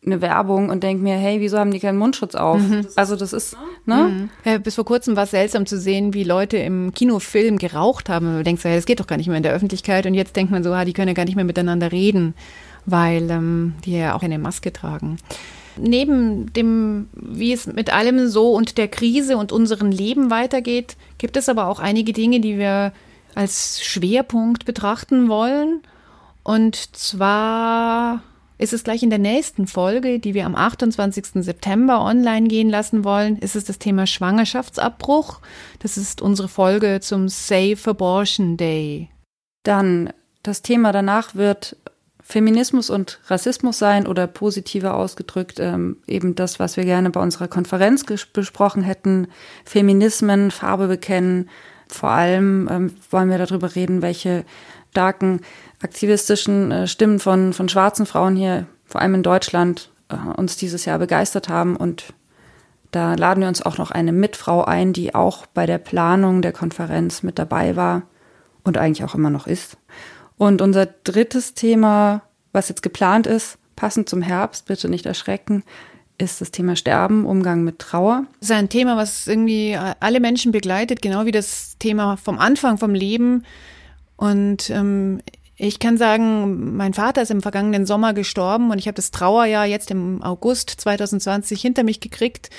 eine 0.03 0.21
Werbung 0.21 0.69
und 0.69 0.81
denke 0.81 1.03
mir, 1.03 1.15
hey, 1.15 1.41
wieso 1.41 1.59
haben 1.59 1.71
die 1.71 1.79
keinen 1.79 1.99
Mundschutz 1.99 2.33
auf? 2.33 2.59
Mhm. 2.59 2.87
Also 2.95 3.15
das 3.15 3.33
ist, 3.33 3.55
ne? 3.85 3.95
Mhm. 3.95 4.29
Ja, 4.43 4.57
bis 4.57 4.75
vor 4.75 4.85
kurzem 4.85 5.15
war 5.15 5.23
es 5.23 5.31
seltsam 5.31 5.67
zu 5.67 5.79
sehen, 5.79 6.13
wie 6.15 6.23
Leute 6.23 6.57
im 6.57 6.91
Kinofilm 6.93 7.59
geraucht 7.59 8.09
haben. 8.09 8.25
Und 8.27 8.33
man 8.33 8.43
denkt 8.43 8.61
so, 8.61 8.69
ja, 8.69 8.75
das 8.75 8.85
geht 8.85 8.99
doch 8.99 9.07
gar 9.07 9.17
nicht 9.17 9.27
mehr 9.27 9.37
in 9.37 9.43
der 9.43 9.53
Öffentlichkeit. 9.53 10.07
Und 10.07 10.15
jetzt 10.15 10.35
denkt 10.35 10.51
man 10.51 10.63
so, 10.63 10.73
ah, 10.73 10.85
die 10.85 10.93
können 10.93 11.09
ja 11.09 11.13
gar 11.13 11.25
nicht 11.25 11.35
mehr 11.35 11.45
miteinander 11.45 11.91
reden, 11.91 12.33
weil 12.87 13.29
ähm, 13.29 13.75
die 13.85 13.95
ja 13.95 14.15
auch 14.15 14.23
eine 14.23 14.39
Maske 14.39 14.73
tragen. 14.73 15.17
Neben 15.77 16.51
dem, 16.51 17.07
wie 17.13 17.53
es 17.53 17.67
mit 17.67 17.93
allem 17.93 18.27
so 18.27 18.53
und 18.53 18.79
der 18.79 18.87
Krise 18.87 19.37
und 19.37 19.51
unserem 19.51 19.91
Leben 19.91 20.31
weitergeht, 20.31 20.97
gibt 21.19 21.37
es 21.37 21.47
aber 21.47 21.67
auch 21.67 21.79
einige 21.79 22.11
Dinge, 22.11 22.39
die 22.39 22.57
wir 22.57 22.91
als 23.35 23.83
Schwerpunkt 23.83 24.65
betrachten 24.65 25.29
wollen. 25.29 25.81
Und 26.43 26.75
zwar 26.95 28.23
ist 28.61 28.73
es 28.73 28.83
gleich 28.83 29.01
in 29.01 29.09
der 29.09 29.19
nächsten 29.19 29.65
Folge, 29.65 30.19
die 30.19 30.35
wir 30.35 30.45
am 30.45 30.55
28. 30.55 31.43
September 31.43 32.01
online 32.01 32.47
gehen 32.47 32.69
lassen 32.69 33.03
wollen, 33.03 33.37
ist 33.37 33.55
es 33.55 33.65
das 33.65 33.79
Thema 33.79 34.05
Schwangerschaftsabbruch. 34.05 35.41
Das 35.79 35.97
ist 35.97 36.21
unsere 36.21 36.47
Folge 36.47 36.99
zum 37.01 37.27
Safe 37.27 37.79
Abortion 37.85 38.57
Day. 38.57 39.09
Dann 39.63 40.13
das 40.43 40.61
Thema 40.61 40.91
danach 40.91 41.33
wird 41.33 41.75
Feminismus 42.21 42.91
und 42.91 43.19
Rassismus 43.25 43.79
sein 43.79 44.05
oder 44.05 44.27
positiver 44.27 44.93
ausgedrückt 44.93 45.59
ähm, 45.59 45.97
eben 46.05 46.35
das, 46.35 46.59
was 46.59 46.77
wir 46.77 46.85
gerne 46.85 47.09
bei 47.09 47.19
unserer 47.19 47.47
Konferenz 47.47 48.05
besprochen 48.31 48.83
hätten. 48.83 49.27
Feminismen, 49.65 50.51
Farbe 50.51 50.87
bekennen. 50.87 51.49
Vor 51.87 52.09
allem 52.09 52.69
ähm, 52.71 52.95
wollen 53.09 53.29
wir 53.29 53.39
darüber 53.39 53.75
reden, 53.75 54.03
welche 54.03 54.45
starken 54.91 55.41
aktivistischen 55.81 56.71
äh, 56.71 56.87
Stimmen 56.87 57.19
von, 57.19 57.53
von 57.53 57.69
schwarzen 57.69 58.05
Frauen 58.05 58.35
hier, 58.35 58.67
vor 58.85 59.01
allem 59.01 59.15
in 59.15 59.23
Deutschland, 59.23 59.89
äh, 60.09 60.15
uns 60.15 60.57
dieses 60.57 60.85
Jahr 60.85 60.99
begeistert 60.99 61.49
haben. 61.49 61.75
Und 61.75 62.13
da 62.91 63.15
laden 63.15 63.41
wir 63.41 63.47
uns 63.47 63.61
auch 63.61 63.77
noch 63.77 63.91
eine 63.91 64.11
Mitfrau 64.11 64.63
ein, 64.63 64.93
die 64.93 65.15
auch 65.15 65.45
bei 65.45 65.65
der 65.65 65.77
Planung 65.77 66.41
der 66.41 66.51
Konferenz 66.51 67.23
mit 67.23 67.39
dabei 67.39 67.75
war 67.75 68.03
und 68.63 68.77
eigentlich 68.77 69.03
auch 69.03 69.15
immer 69.15 69.29
noch 69.29 69.47
ist. 69.47 69.77
Und 70.37 70.61
unser 70.61 70.85
drittes 70.85 71.53
Thema, 71.53 72.21
was 72.51 72.69
jetzt 72.69 72.81
geplant 72.81 73.27
ist, 73.27 73.57
passend 73.75 74.09
zum 74.09 74.21
Herbst, 74.21 74.65
bitte 74.65 74.89
nicht 74.89 75.05
erschrecken, 75.05 75.63
ist 76.17 76.41
das 76.41 76.51
Thema 76.51 76.75
Sterben, 76.75 77.25
Umgang 77.25 77.63
mit 77.63 77.79
Trauer. 77.79 78.25
Das 78.39 78.49
ist 78.49 78.55
ein 78.55 78.69
Thema, 78.69 78.97
was 78.97 79.25
irgendwie 79.25 79.77
alle 79.99 80.19
Menschen 80.19 80.51
begleitet, 80.51 81.01
genau 81.01 81.25
wie 81.25 81.31
das 81.31 81.77
Thema 81.79 82.17
vom 82.17 82.37
Anfang 82.37 82.77
vom 82.77 82.93
Leben. 82.93 83.43
Und 84.21 84.69
ähm, 84.69 85.19
ich 85.55 85.79
kann 85.79 85.97
sagen, 85.97 86.75
mein 86.77 86.93
Vater 86.93 87.23
ist 87.23 87.31
im 87.31 87.41
vergangenen 87.41 87.87
Sommer 87.87 88.13
gestorben 88.13 88.69
und 88.69 88.77
ich 88.77 88.85
habe 88.85 88.93
das 88.93 89.09
Trauerjahr 89.09 89.65
jetzt 89.65 89.89
im 89.89 90.21
August 90.21 90.69
2020 90.69 91.59
hinter 91.59 91.83
mich 91.83 91.99
gekriegt. 92.01 92.51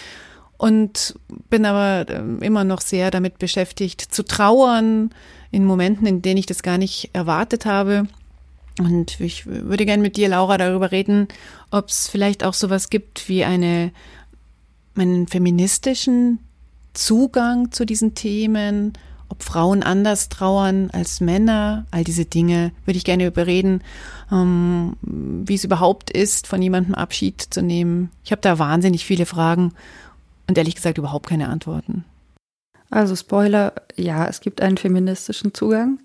und 0.56 1.14
bin 1.50 1.64
aber 1.64 2.10
ähm, 2.12 2.42
immer 2.42 2.64
noch 2.64 2.80
sehr 2.80 3.12
damit 3.12 3.38
beschäftigt, 3.38 4.00
zu 4.00 4.24
trauern 4.24 5.10
in 5.52 5.64
Momenten, 5.64 6.04
in 6.04 6.20
denen 6.20 6.38
ich 6.38 6.46
das 6.46 6.64
gar 6.64 6.78
nicht 6.78 7.10
erwartet 7.12 7.64
habe. 7.64 8.08
Und 8.80 9.20
ich 9.20 9.46
würde 9.46 9.86
gerne 9.86 10.02
mit 10.02 10.16
dir, 10.16 10.28
Laura, 10.28 10.58
darüber 10.58 10.90
reden, 10.90 11.28
ob 11.70 11.90
es 11.90 12.08
vielleicht 12.08 12.42
auch 12.42 12.54
sowas 12.54 12.90
gibt 12.90 13.28
wie 13.28 13.44
eine, 13.44 13.92
einen 14.96 15.28
feministischen 15.28 16.40
Zugang 16.92 17.70
zu 17.70 17.84
diesen 17.84 18.16
Themen, 18.16 18.94
ob 19.32 19.42
Frauen 19.42 19.82
anders 19.82 20.28
trauern 20.28 20.90
als 20.92 21.22
Männer, 21.22 21.86
all 21.90 22.04
diese 22.04 22.26
Dinge 22.26 22.70
würde 22.84 22.98
ich 22.98 23.04
gerne 23.04 23.26
überreden, 23.26 23.82
ähm, 24.30 24.94
wie 25.00 25.54
es 25.54 25.64
überhaupt 25.64 26.10
ist, 26.10 26.46
von 26.46 26.60
jemandem 26.60 26.94
Abschied 26.94 27.40
zu 27.40 27.62
nehmen. 27.62 28.10
Ich 28.24 28.30
habe 28.30 28.42
da 28.42 28.58
wahnsinnig 28.58 29.06
viele 29.06 29.24
Fragen 29.24 29.72
und 30.48 30.58
ehrlich 30.58 30.74
gesagt 30.74 30.98
überhaupt 30.98 31.30
keine 31.30 31.48
Antworten. 31.48 32.04
Also 32.90 33.16
Spoiler, 33.16 33.72
ja, 33.96 34.26
es 34.26 34.42
gibt 34.42 34.60
einen 34.60 34.76
feministischen 34.76 35.54
Zugang. 35.54 35.98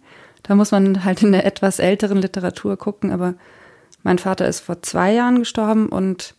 Da 0.43 0.55
muss 0.55 0.71
man 0.71 1.03
halt 1.03 1.21
in 1.21 1.33
der 1.33 1.45
etwas 1.45 1.79
älteren 1.79 2.19
Literatur 2.19 2.77
gucken, 2.77 3.11
aber 3.11 3.33
mein 4.03 4.19
Vater 4.19 4.47
ist 4.47 4.61
vor 4.61 4.81
zwei 4.83 5.11
Jahren 5.11 5.39
gestorben 5.39 5.89
und 5.89 6.33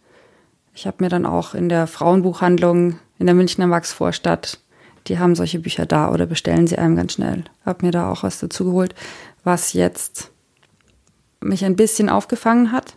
ich 0.72 0.86
habe 0.86 1.04
mir 1.04 1.10
dann 1.10 1.26
auch 1.26 1.52
in 1.52 1.68
der 1.68 1.86
Frauenbuchhandlung 1.86 2.98
in 3.18 3.26
der 3.26 3.34
Münchner 3.34 3.66
Maxvorstadt, 3.66 4.58
die 5.08 5.18
haben 5.18 5.34
solche 5.34 5.58
Bücher 5.58 5.86
da 5.86 6.10
oder 6.10 6.26
bestellen 6.26 6.66
sie 6.66 6.78
einem 6.78 6.96
ganz 6.96 7.14
schnell. 7.14 7.44
Habe 7.64 7.86
mir 7.86 7.92
da 7.92 8.10
auch 8.10 8.22
was 8.22 8.38
dazu 8.38 8.64
geholt, 8.64 8.94
was 9.44 9.72
jetzt 9.72 10.30
mich 11.40 11.64
ein 11.64 11.76
bisschen 11.76 12.08
aufgefangen 12.08 12.72
hat, 12.72 12.94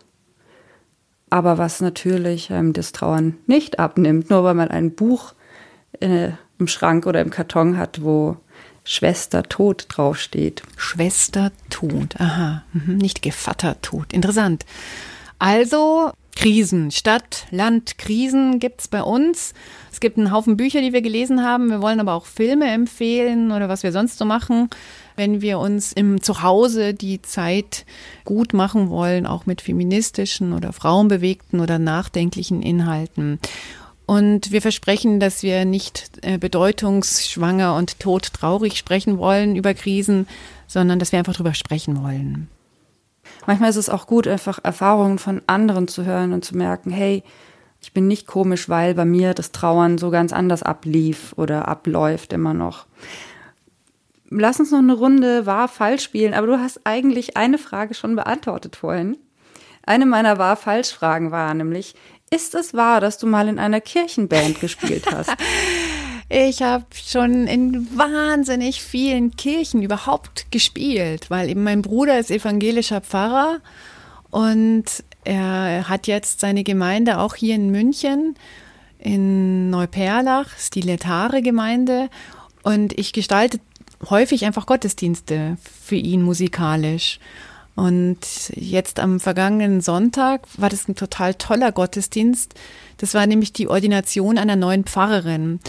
aber 1.30 1.58
was 1.58 1.80
natürlich 1.80 2.50
ähm, 2.50 2.72
das 2.72 2.92
Trauern 2.92 3.38
nicht 3.46 3.78
abnimmt, 3.78 4.30
nur 4.30 4.44
weil 4.44 4.54
man 4.54 4.68
ein 4.68 4.94
Buch 4.94 5.34
äh, 6.00 6.30
im 6.58 6.68
Schrank 6.68 7.06
oder 7.06 7.20
im 7.20 7.30
Karton 7.30 7.76
hat, 7.76 8.02
wo 8.02 8.36
Schwester 8.84 9.44
Tod 9.44 9.86
draufsteht. 9.88 10.62
Schwester 10.76 11.52
Tod, 11.70 12.20
aha, 12.20 12.64
mhm. 12.72 12.96
nicht 12.96 13.22
Gevatter 13.22 13.80
Tod. 13.80 14.12
Interessant. 14.12 14.66
Also 15.38 16.12
Krisen, 16.34 16.90
Stadt, 16.90 17.46
Land, 17.50 17.98
Krisen 17.98 18.58
gibt's 18.58 18.88
bei 18.88 19.02
uns. 19.02 19.54
Es 19.92 20.00
gibt 20.00 20.18
einen 20.18 20.32
Haufen 20.32 20.56
Bücher, 20.56 20.80
die 20.80 20.92
wir 20.92 21.02
gelesen 21.02 21.44
haben. 21.44 21.70
Wir 21.70 21.82
wollen 21.82 22.00
aber 22.00 22.14
auch 22.14 22.26
Filme 22.26 22.70
empfehlen 22.70 23.52
oder 23.52 23.68
was 23.68 23.82
wir 23.82 23.92
sonst 23.92 24.18
so 24.18 24.24
machen 24.24 24.70
wenn 25.16 25.40
wir 25.40 25.58
uns 25.58 25.92
im 25.92 26.22
Zuhause 26.22 26.94
die 26.94 27.22
Zeit 27.22 27.84
gut 28.24 28.52
machen 28.52 28.90
wollen, 28.90 29.26
auch 29.26 29.46
mit 29.46 29.60
feministischen 29.60 30.52
oder 30.52 30.72
frauenbewegten 30.72 31.60
oder 31.60 31.78
nachdenklichen 31.78 32.62
Inhalten. 32.62 33.38
Und 34.06 34.50
wir 34.50 34.60
versprechen, 34.60 35.20
dass 35.20 35.42
wir 35.42 35.64
nicht 35.64 36.10
äh, 36.22 36.36
bedeutungsschwanger 36.36 37.76
und 37.76 38.00
todtraurig 38.00 38.76
sprechen 38.76 39.18
wollen 39.18 39.56
über 39.56 39.74
Krisen, 39.74 40.26
sondern 40.66 40.98
dass 40.98 41.12
wir 41.12 41.18
einfach 41.18 41.34
drüber 41.34 41.54
sprechen 41.54 42.02
wollen. 42.02 42.48
Manchmal 43.46 43.70
ist 43.70 43.76
es 43.76 43.88
auch 43.88 44.06
gut, 44.06 44.26
einfach 44.28 44.58
Erfahrungen 44.62 45.18
von 45.18 45.42
anderen 45.46 45.88
zu 45.88 46.04
hören 46.04 46.32
und 46.32 46.44
zu 46.44 46.56
merken, 46.56 46.90
hey, 46.90 47.22
ich 47.80 47.92
bin 47.92 48.06
nicht 48.06 48.26
komisch, 48.26 48.68
weil 48.68 48.94
bei 48.94 49.04
mir 49.04 49.34
das 49.34 49.50
Trauern 49.50 49.98
so 49.98 50.10
ganz 50.10 50.32
anders 50.32 50.62
ablief 50.62 51.34
oder 51.36 51.66
abläuft 51.68 52.32
immer 52.32 52.54
noch 52.54 52.86
lass 54.40 54.60
uns 54.60 54.70
noch 54.70 54.78
eine 54.78 54.94
Runde 54.94 55.46
wahr-falsch 55.46 56.02
spielen, 56.02 56.34
aber 56.34 56.46
du 56.46 56.58
hast 56.58 56.80
eigentlich 56.84 57.36
eine 57.36 57.58
Frage 57.58 57.94
schon 57.94 58.16
beantwortet 58.16 58.76
vorhin. 58.76 59.18
Eine 59.84 60.06
meiner 60.06 60.38
wahr-falsch-Fragen 60.38 61.30
war 61.30 61.52
nämlich, 61.54 61.94
ist 62.30 62.54
es 62.54 62.72
wahr, 62.72 63.00
dass 63.00 63.18
du 63.18 63.26
mal 63.26 63.48
in 63.48 63.58
einer 63.58 63.80
Kirchenband 63.80 64.60
gespielt 64.60 65.06
hast? 65.12 65.30
Ich 66.34 66.62
habe 66.62 66.86
schon 66.94 67.46
in 67.46 67.86
wahnsinnig 67.94 68.82
vielen 68.82 69.36
Kirchen 69.36 69.82
überhaupt 69.82 70.50
gespielt, 70.50 71.28
weil 71.28 71.50
eben 71.50 71.62
mein 71.62 71.82
Bruder 71.82 72.18
ist 72.18 72.30
evangelischer 72.30 73.02
Pfarrer 73.02 73.60
und 74.30 74.84
er 75.24 75.90
hat 75.90 76.06
jetzt 76.06 76.40
seine 76.40 76.64
Gemeinde 76.64 77.18
auch 77.18 77.34
hier 77.34 77.54
in 77.54 77.70
München, 77.70 78.34
in 78.98 79.68
Neuperlach, 79.68 80.56
ist 80.56 80.74
die 80.74 80.80
Letare 80.80 81.42
Gemeinde. 81.42 82.08
Und 82.62 82.98
ich 82.98 83.12
gestalte 83.12 83.60
häufig 84.08 84.46
einfach 84.46 84.64
Gottesdienste 84.64 85.58
für 85.84 85.96
ihn 85.96 86.22
musikalisch. 86.22 87.20
Und 87.74 88.20
jetzt 88.54 89.00
am 89.00 89.20
vergangenen 89.20 89.82
Sonntag 89.82 90.46
war 90.56 90.70
das 90.70 90.88
ein 90.88 90.94
total 90.94 91.34
toller 91.34 91.72
Gottesdienst. 91.72 92.54
Das 92.96 93.12
war 93.12 93.26
nämlich 93.26 93.52
die 93.52 93.68
Ordination 93.68 94.38
einer 94.38 94.56
neuen 94.56 94.84
Pfarrerin. 94.84 95.60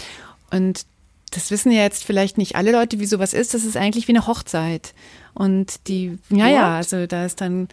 Und 0.54 0.86
das 1.30 1.50
wissen 1.50 1.72
ja 1.72 1.82
jetzt 1.82 2.04
vielleicht 2.04 2.38
nicht 2.38 2.56
alle 2.56 2.72
Leute, 2.72 3.00
wie 3.00 3.06
sowas 3.06 3.34
ist. 3.34 3.54
Das 3.54 3.64
ist 3.64 3.76
eigentlich 3.76 4.06
wie 4.08 4.12
eine 4.12 4.26
Hochzeit. 4.26 4.94
Und 5.34 5.88
die, 5.88 6.18
ja, 6.30 6.48
ja, 6.48 6.76
also 6.76 7.06
da 7.06 7.24
ist 7.24 7.40
dann 7.40 7.68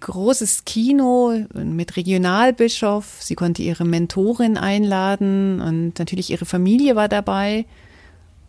großes 0.00 0.64
Kino 0.64 1.46
mit 1.54 1.96
Regionalbischof. 1.96 3.18
Sie 3.20 3.34
konnte 3.34 3.62
ihre 3.62 3.84
Mentorin 3.84 4.56
einladen 4.56 5.60
und 5.60 5.98
natürlich 5.98 6.30
ihre 6.30 6.46
Familie 6.46 6.96
war 6.96 7.08
dabei 7.08 7.66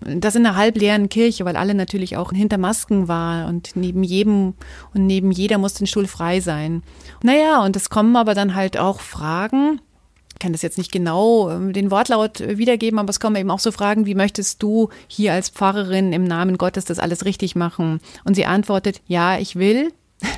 das 0.05 0.35
in 0.35 0.45
einer 0.45 0.55
halbleeren 0.55 1.09
Kirche, 1.09 1.45
weil 1.45 1.55
alle 1.55 1.73
natürlich 1.73 2.17
auch 2.17 2.31
hinter 2.31 2.57
Masken 2.57 3.07
waren 3.07 3.47
und 3.47 3.71
neben 3.75 4.03
jedem 4.03 4.53
und 4.93 5.05
neben 5.05 5.31
jeder 5.31 5.57
musste 5.57 5.83
ein 5.83 5.87
Stuhl 5.87 6.07
frei 6.07 6.39
sein. 6.39 6.83
Naja, 7.23 7.63
und 7.63 7.75
es 7.75 7.89
kommen 7.89 8.15
aber 8.15 8.33
dann 8.33 8.55
halt 8.55 8.77
auch 8.77 8.99
Fragen. 8.99 9.81
Ich 10.43 10.45
kann 10.45 10.51
das 10.51 10.61
jetzt 10.61 10.77
nicht 10.77 10.91
genau 10.91 11.49
ähm, 11.49 11.71
den 11.71 11.89
Wortlaut 11.89 12.41
wiedergeben, 12.45 12.99
aber 12.99 13.09
es 13.09 13.21
kommen 13.21 13.37
eben 13.37 13.49
auch 13.49 13.59
so 13.59 13.71
Fragen, 13.71 14.05
wie 14.05 14.13
möchtest 14.13 14.61
du 14.61 14.89
hier 15.07 15.31
als 15.31 15.47
Pfarrerin 15.47 16.11
im 16.11 16.25
Namen 16.25 16.57
Gottes 16.57 16.83
das 16.83 16.99
alles 16.99 17.23
richtig 17.23 17.55
machen? 17.55 18.01
Und 18.25 18.33
sie 18.33 18.45
antwortet, 18.45 18.99
ja, 19.07 19.37
ich 19.37 19.55
will, 19.55 19.93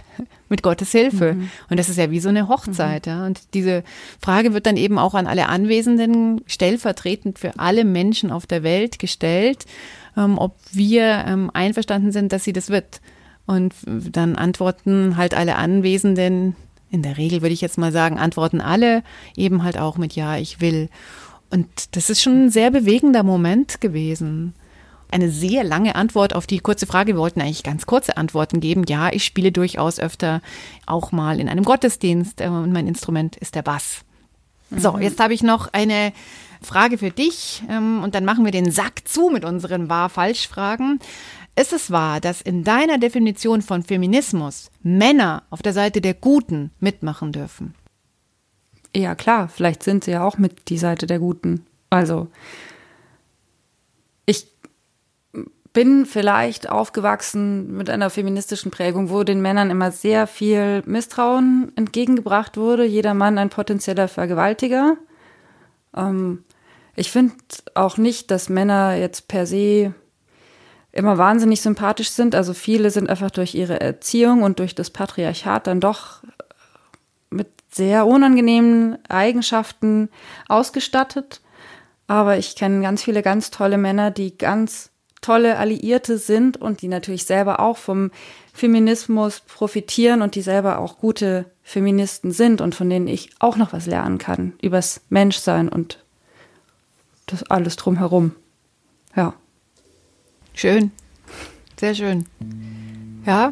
mit 0.47 0.61
Gottes 0.61 0.91
Hilfe. 0.91 1.33
Mhm. 1.33 1.49
Und 1.71 1.79
das 1.79 1.89
ist 1.89 1.97
ja 1.97 2.11
wie 2.11 2.19
so 2.19 2.29
eine 2.29 2.47
Hochzeit. 2.47 3.07
Mhm. 3.07 3.11
Ja. 3.11 3.25
Und 3.25 3.55
diese 3.55 3.83
Frage 4.21 4.53
wird 4.53 4.67
dann 4.67 4.77
eben 4.77 4.99
auch 4.99 5.15
an 5.15 5.25
alle 5.25 5.49
Anwesenden 5.49 6.41
stellvertretend 6.45 7.39
für 7.39 7.57
alle 7.57 7.83
Menschen 7.83 8.29
auf 8.29 8.45
der 8.45 8.61
Welt 8.61 8.99
gestellt, 8.99 9.65
ähm, 10.15 10.37
ob 10.37 10.55
wir 10.71 11.25
ähm, 11.27 11.49
einverstanden 11.51 12.11
sind, 12.11 12.31
dass 12.31 12.43
sie 12.43 12.53
das 12.53 12.69
wird. 12.69 13.01
Und 13.47 13.73
dann 13.87 14.35
antworten 14.35 15.17
halt 15.17 15.33
alle 15.33 15.55
Anwesenden, 15.55 16.55
in 16.95 17.03
der 17.03 17.17
Regel 17.17 17.41
würde 17.41 17.53
ich 17.53 17.61
jetzt 17.61 17.77
mal 17.77 17.91
sagen, 17.91 18.17
antworten 18.17 18.61
alle 18.61 19.03
eben 19.35 19.63
halt 19.63 19.77
auch 19.77 19.97
mit 19.97 20.15
Ja, 20.15 20.37
ich 20.37 20.61
will. 20.61 20.89
Und 21.51 21.67
das 21.95 22.09
ist 22.09 22.21
schon 22.21 22.45
ein 22.45 22.49
sehr 22.49 22.71
bewegender 22.71 23.23
Moment 23.23 23.79
gewesen 23.81 24.53
eine 25.11 25.29
sehr 25.29 25.63
lange 25.63 25.95
Antwort 25.95 26.35
auf 26.35 26.47
die 26.47 26.59
kurze 26.59 26.85
Frage. 26.85 27.13
Wir 27.13 27.19
wollten 27.19 27.41
eigentlich 27.41 27.63
ganz 27.63 27.85
kurze 27.85 28.17
Antworten 28.17 28.59
geben. 28.59 28.83
Ja, 28.87 29.09
ich 29.11 29.23
spiele 29.23 29.51
durchaus 29.51 29.99
öfter 29.99 30.41
auch 30.85 31.11
mal 31.11 31.39
in 31.39 31.47
einem 31.47 31.63
Gottesdienst 31.63 32.41
äh, 32.41 32.47
und 32.47 32.73
mein 32.73 32.87
Instrument 32.87 33.35
ist 33.37 33.55
der 33.55 33.61
Bass. 33.61 34.01
So, 34.75 34.93
mhm. 34.93 35.01
jetzt 35.01 35.19
habe 35.19 35.33
ich 35.33 35.43
noch 35.43 35.71
eine 35.73 36.11
Frage 36.61 36.97
für 36.97 37.11
dich 37.11 37.63
ähm, 37.69 38.03
und 38.03 38.15
dann 38.15 38.25
machen 38.25 38.43
wir 38.43 38.51
den 38.51 38.71
Sack 38.71 39.07
zu 39.07 39.29
mit 39.29 39.45
unseren 39.45 39.89
Wahr-Falsch-Fragen. 39.89 40.99
Ist 41.57 41.71
es 41.71 41.89
wahr, 41.89 42.19
dass 42.19 42.41
in 42.41 42.63
deiner 42.63 42.97
Definition 42.97 43.61
von 43.61 43.81
Feminismus 43.81 44.69
Männer 44.83 45.43
auf 45.49 45.61
der 45.61 45.73
Seite 45.73 46.01
der 46.01 46.13
Guten 46.13 46.71
mitmachen 46.79 47.31
dürfen? 47.31 47.75
Ja, 48.95 49.15
klar, 49.15 49.47
vielleicht 49.47 49.83
sind 49.83 50.03
sie 50.03 50.11
ja 50.11 50.23
auch 50.23 50.37
mit 50.37 50.69
die 50.69 50.77
Seite 50.77 51.07
der 51.07 51.19
Guten. 51.19 51.65
Also, 51.89 52.27
ich 54.25 54.47
bin 55.71 56.05
vielleicht 56.05 56.69
aufgewachsen 56.69 57.75
mit 57.75 57.89
einer 57.89 58.09
feministischen 58.09 58.71
Prägung, 58.71 59.09
wo 59.09 59.23
den 59.23 59.41
Männern 59.41 59.69
immer 59.69 59.91
sehr 59.91 60.27
viel 60.27 60.81
Misstrauen 60.85 61.71
entgegengebracht 61.75 62.57
wurde. 62.57 62.85
Jeder 62.85 63.13
Mann 63.13 63.37
ein 63.37 63.49
potenzieller 63.49 64.07
Vergewaltiger. 64.07 64.97
Ähm, 65.95 66.43
ich 66.95 67.11
finde 67.11 67.35
auch 67.73 67.97
nicht, 67.97 68.31
dass 68.31 68.49
Männer 68.49 68.95
jetzt 68.95 69.27
per 69.27 69.45
se 69.45 69.93
immer 70.95 71.17
wahnsinnig 71.17 71.61
sympathisch 71.61 72.09
sind. 72.09 72.33
Also 72.33 72.53
viele 72.53 72.89
sind 72.89 73.09
einfach 73.09 73.29
durch 73.29 73.53
ihre 73.53 73.79
Erziehung 73.79 74.41
und 74.43 74.59
durch 74.59 74.73
das 74.73 74.89
Patriarchat 74.89 75.67
dann 75.67 75.81
doch 75.81 76.23
mit 77.29 77.49
sehr 77.69 78.07
unangenehmen 78.07 78.97
Eigenschaften 79.09 80.09
ausgestattet. 80.47 81.41
Aber 82.07 82.37
ich 82.37 82.55
kenne 82.55 82.81
ganz 82.81 83.03
viele 83.03 83.21
ganz 83.21 83.51
tolle 83.51 83.77
Männer, 83.77 84.09
die 84.09 84.37
ganz 84.37 84.89
tolle 85.19 85.57
Alliierte 85.57 86.17
sind 86.17 86.57
und 86.57 86.81
die 86.81 86.87
natürlich 86.87 87.25
selber 87.25 87.59
auch 87.59 87.77
vom 87.77 88.11
Feminismus 88.53 89.41
profitieren 89.41 90.21
und 90.21 90.35
die 90.35 90.41
selber 90.41 90.77
auch 90.79 90.97
gute 90.97 91.45
Feministen 91.63 92.31
sind 92.31 92.61
und 92.61 92.73
von 92.75 92.89
denen 92.89 93.07
ich 93.07 93.31
auch 93.39 93.57
noch 93.57 93.73
was 93.73 93.85
lernen 93.85 94.17
kann 94.17 94.53
übers 94.61 95.01
Menschsein 95.09 95.67
und 95.67 95.99
das 97.25 97.43
alles 97.43 97.75
drumherum. 97.75 98.35
Ja. 99.15 99.33
Schön. 100.55 100.91
Sehr 101.77 101.93
schön. 101.93 102.25
Ja, 103.25 103.51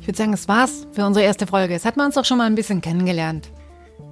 ich 0.00 0.08
würde 0.08 0.16
sagen, 0.16 0.32
das 0.32 0.48
war's 0.48 0.86
für 0.92 1.04
unsere 1.04 1.24
erste 1.24 1.46
Folge. 1.46 1.74
Jetzt 1.74 1.84
hat 1.84 1.98
man 1.98 2.06
uns 2.06 2.14
doch 2.14 2.24
schon 2.24 2.38
mal 2.38 2.46
ein 2.46 2.54
bisschen 2.54 2.80
kennengelernt. 2.80 3.50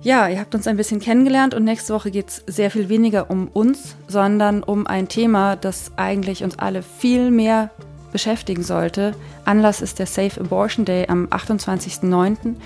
Ja, 0.03 0.29
ihr 0.29 0.41
habt 0.41 0.55
uns 0.55 0.67
ein 0.67 0.77
bisschen 0.77 1.01
kennengelernt 1.01 1.55
und 1.55 1.65
nächste 1.65 1.95
Woche 1.95 2.11
geht 2.11 2.29
es 2.29 2.43
sehr 2.47 2.71
viel 2.71 2.89
weniger 2.89 3.31
um 3.31 3.49
uns, 3.49 3.97
sondern 4.09 4.63
um 4.63 4.87
ein 4.87 5.09
Thema, 5.09 5.57
das 5.57 5.93
eigentlich 5.97 6.45
uns 6.45 6.59
alle 6.59 6.83
viel 6.83 7.31
mehr 7.31 7.71
beschäftigen 8.11 8.63
sollte. 8.63 9.15
Anlass 9.45 9.81
ist 9.81 9.99
der 9.99 10.07
Safe 10.07 10.41
Abortion 10.41 10.85
Day 10.85 11.07
am 11.09 11.27
28.09. 11.29 12.57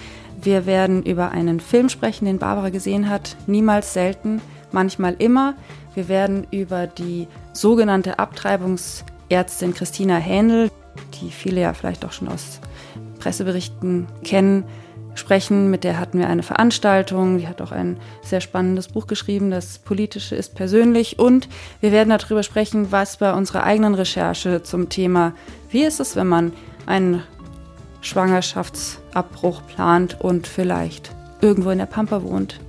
Wir 0.41 0.67
werden 0.67 1.05
über 1.05 1.31
einen 1.31 1.61
Film 1.61 1.89
sprechen, 1.89 2.25
den 2.25 2.39
Barbara 2.39 2.71
gesehen 2.71 3.09
hat, 3.09 3.37
niemals 3.47 3.93
selten, 3.93 4.41
manchmal 4.73 5.15
immer. 5.19 5.55
Wir 5.95 6.09
werden 6.09 6.47
über 6.51 6.87
die 6.87 7.29
sogenannte 7.53 8.19
Abtreibungsärztin 9.27 9.75
Christina 9.75 10.17
Händel, 10.17 10.71
die 11.21 11.31
viele 11.31 11.61
ja 11.61 11.75
vielleicht 11.75 12.05
auch 12.05 12.13
schon 12.13 12.29
aus 12.29 12.61
Presseberichten 13.19 14.07
kennen, 14.23 14.65
sprechen. 15.15 15.69
Mit 15.71 15.83
der 15.83 15.99
hatten 15.99 16.19
wir 16.19 16.29
eine 16.29 16.45
Veranstaltung. 16.45 17.39
Die 17.39 17.49
hat 17.49 17.61
auch 17.61 17.73
ein 17.73 17.99
sehr 18.23 18.41
spannendes 18.41 18.89
Buch 18.89 19.07
geschrieben, 19.07 19.51
das 19.51 19.79
Politische 19.79 20.37
ist 20.37 20.55
persönlich. 20.55 21.19
Und 21.19 21.49
wir 21.81 21.91
werden 21.91 22.11
darüber 22.11 22.43
sprechen, 22.43 22.93
was 22.93 23.17
bei 23.17 23.33
unserer 23.33 23.65
eigenen 23.65 23.95
Recherche 23.95 24.63
zum 24.63 24.89
Thema, 24.89 25.33
wie 25.71 25.83
ist 25.83 25.99
es, 25.99 26.15
wenn 26.15 26.29
man 26.29 26.53
einen 26.87 27.23
Schwangerschaftsabbruch 28.03 29.63
plant 29.67 30.21
und 30.21 30.47
vielleicht 30.47 31.11
irgendwo 31.41 31.71
in 31.71 31.79
der 31.79 31.87
Pampa 31.87 32.23
wohnt. 32.23 32.61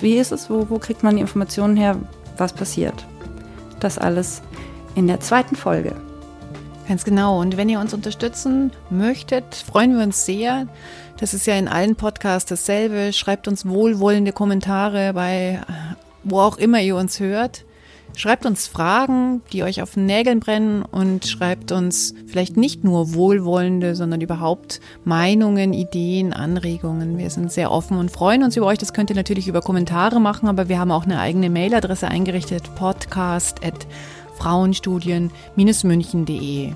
Wie 0.00 0.16
ist 0.16 0.30
es? 0.30 0.48
Wo, 0.48 0.70
wo 0.70 0.78
kriegt 0.78 1.02
man 1.02 1.16
die 1.16 1.22
Informationen 1.22 1.76
her? 1.76 1.96
Was 2.36 2.52
passiert? 2.52 3.06
Das 3.80 3.98
alles 3.98 4.42
in 4.94 5.06
der 5.06 5.20
zweiten 5.20 5.56
Folge. 5.56 5.94
Ganz 6.88 7.04
genau. 7.04 7.40
Und 7.40 7.56
wenn 7.56 7.68
ihr 7.68 7.80
uns 7.80 7.94
unterstützen 7.94 8.72
möchtet, 8.90 9.54
freuen 9.54 9.96
wir 9.96 10.04
uns 10.04 10.26
sehr. 10.26 10.66
Das 11.18 11.34
ist 11.34 11.46
ja 11.46 11.54
in 11.54 11.68
allen 11.68 11.96
Podcasts 11.96 12.48
dasselbe. 12.48 13.12
Schreibt 13.12 13.46
uns 13.48 13.66
wohlwollende 13.66 14.32
Kommentare 14.32 15.12
bei 15.12 15.60
wo 16.24 16.40
auch 16.40 16.58
immer 16.58 16.80
ihr 16.80 16.96
uns 16.96 17.20
hört. 17.20 17.64
Schreibt 18.14 18.44
uns 18.44 18.66
Fragen, 18.66 19.40
die 19.52 19.62
euch 19.62 19.80
auf 19.80 19.94
den 19.94 20.04
Nägeln 20.04 20.38
brennen 20.38 20.82
und 20.82 21.26
schreibt 21.26 21.72
uns 21.72 22.14
vielleicht 22.26 22.58
nicht 22.58 22.84
nur 22.84 23.14
wohlwollende, 23.14 23.94
sondern 23.94 24.20
überhaupt 24.20 24.80
Meinungen, 25.04 25.72
Ideen, 25.72 26.34
Anregungen. 26.34 27.16
Wir 27.16 27.30
sind 27.30 27.50
sehr 27.50 27.70
offen 27.70 27.96
und 27.96 28.10
freuen 28.10 28.42
uns 28.42 28.54
über 28.54 28.66
euch. 28.66 28.76
Das 28.76 28.92
könnt 28.92 29.08
ihr 29.08 29.16
natürlich 29.16 29.48
über 29.48 29.62
Kommentare 29.62 30.20
machen, 30.20 30.46
aber 30.46 30.68
wir 30.68 30.78
haben 30.78 30.90
auch 30.90 31.04
eine 31.04 31.20
eigene 31.20 31.48
Mailadresse 31.48 32.06
eingerichtet, 32.06 32.74
podcast 32.74 33.62
frauenstudien-münchen.de. 34.42 36.72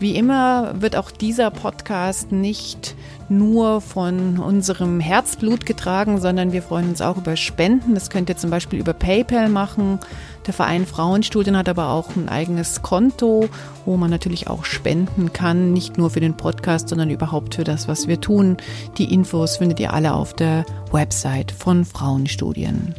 Wie 0.00 0.16
immer 0.16 0.74
wird 0.80 0.96
auch 0.96 1.10
dieser 1.10 1.50
Podcast 1.50 2.32
nicht 2.32 2.96
nur 3.28 3.80
von 3.80 4.38
unserem 4.38 5.00
Herzblut 5.00 5.66
getragen, 5.66 6.20
sondern 6.20 6.52
wir 6.52 6.62
freuen 6.62 6.90
uns 6.90 7.00
auch 7.00 7.16
über 7.16 7.36
Spenden. 7.36 7.94
Das 7.94 8.10
könnt 8.10 8.28
ihr 8.28 8.36
zum 8.36 8.50
Beispiel 8.50 8.80
über 8.80 8.92
PayPal 8.92 9.48
machen. 9.48 9.98
Der 10.46 10.52
Verein 10.52 10.84
Frauenstudien 10.84 11.56
hat 11.56 11.68
aber 11.68 11.88
auch 11.88 12.16
ein 12.16 12.28
eigenes 12.28 12.82
Konto, 12.82 13.48
wo 13.86 13.96
man 13.96 14.10
natürlich 14.10 14.48
auch 14.48 14.64
spenden 14.64 15.32
kann, 15.32 15.72
nicht 15.72 15.96
nur 15.96 16.10
für 16.10 16.20
den 16.20 16.36
Podcast, 16.36 16.90
sondern 16.90 17.08
überhaupt 17.08 17.54
für 17.54 17.64
das, 17.64 17.88
was 17.88 18.08
wir 18.08 18.20
tun. 18.20 18.58
Die 18.98 19.14
Infos 19.14 19.56
findet 19.56 19.80
ihr 19.80 19.94
alle 19.94 20.12
auf 20.12 20.34
der 20.34 20.66
Website 20.92 21.50
von 21.50 21.84
Frauenstudien 21.84 22.94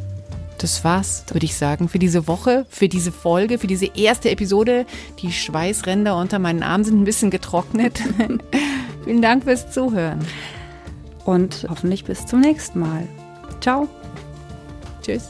das 0.66 0.84
war's, 0.84 1.24
würde 1.30 1.46
ich 1.46 1.56
sagen, 1.56 1.90
für 1.90 2.00
diese 2.00 2.28
Woche, 2.28 2.66
für 2.70 2.90
diese 2.90 3.12
Folge, 3.12 3.60
für 3.60 3.68
diese 3.68 3.86
erste 3.96 4.32
Episode. 4.32 4.88
Die 5.20 5.32
Schweißränder 5.32 6.18
unter 6.18 6.40
meinen 6.40 6.64
Armen 6.64 6.84
sind 6.84 7.00
ein 7.00 7.06
bisschen 7.06 7.30
getrocknet. 7.30 8.02
Vielen 9.04 9.22
Dank 9.22 9.44
fürs 9.44 9.70
Zuhören. 9.70 10.26
Und 11.24 11.68
hoffentlich 11.70 12.04
bis 12.04 12.26
zum 12.26 12.40
nächsten 12.40 12.80
Mal. 12.80 13.08
Ciao. 13.62 13.88
Tschüss. 15.04 15.30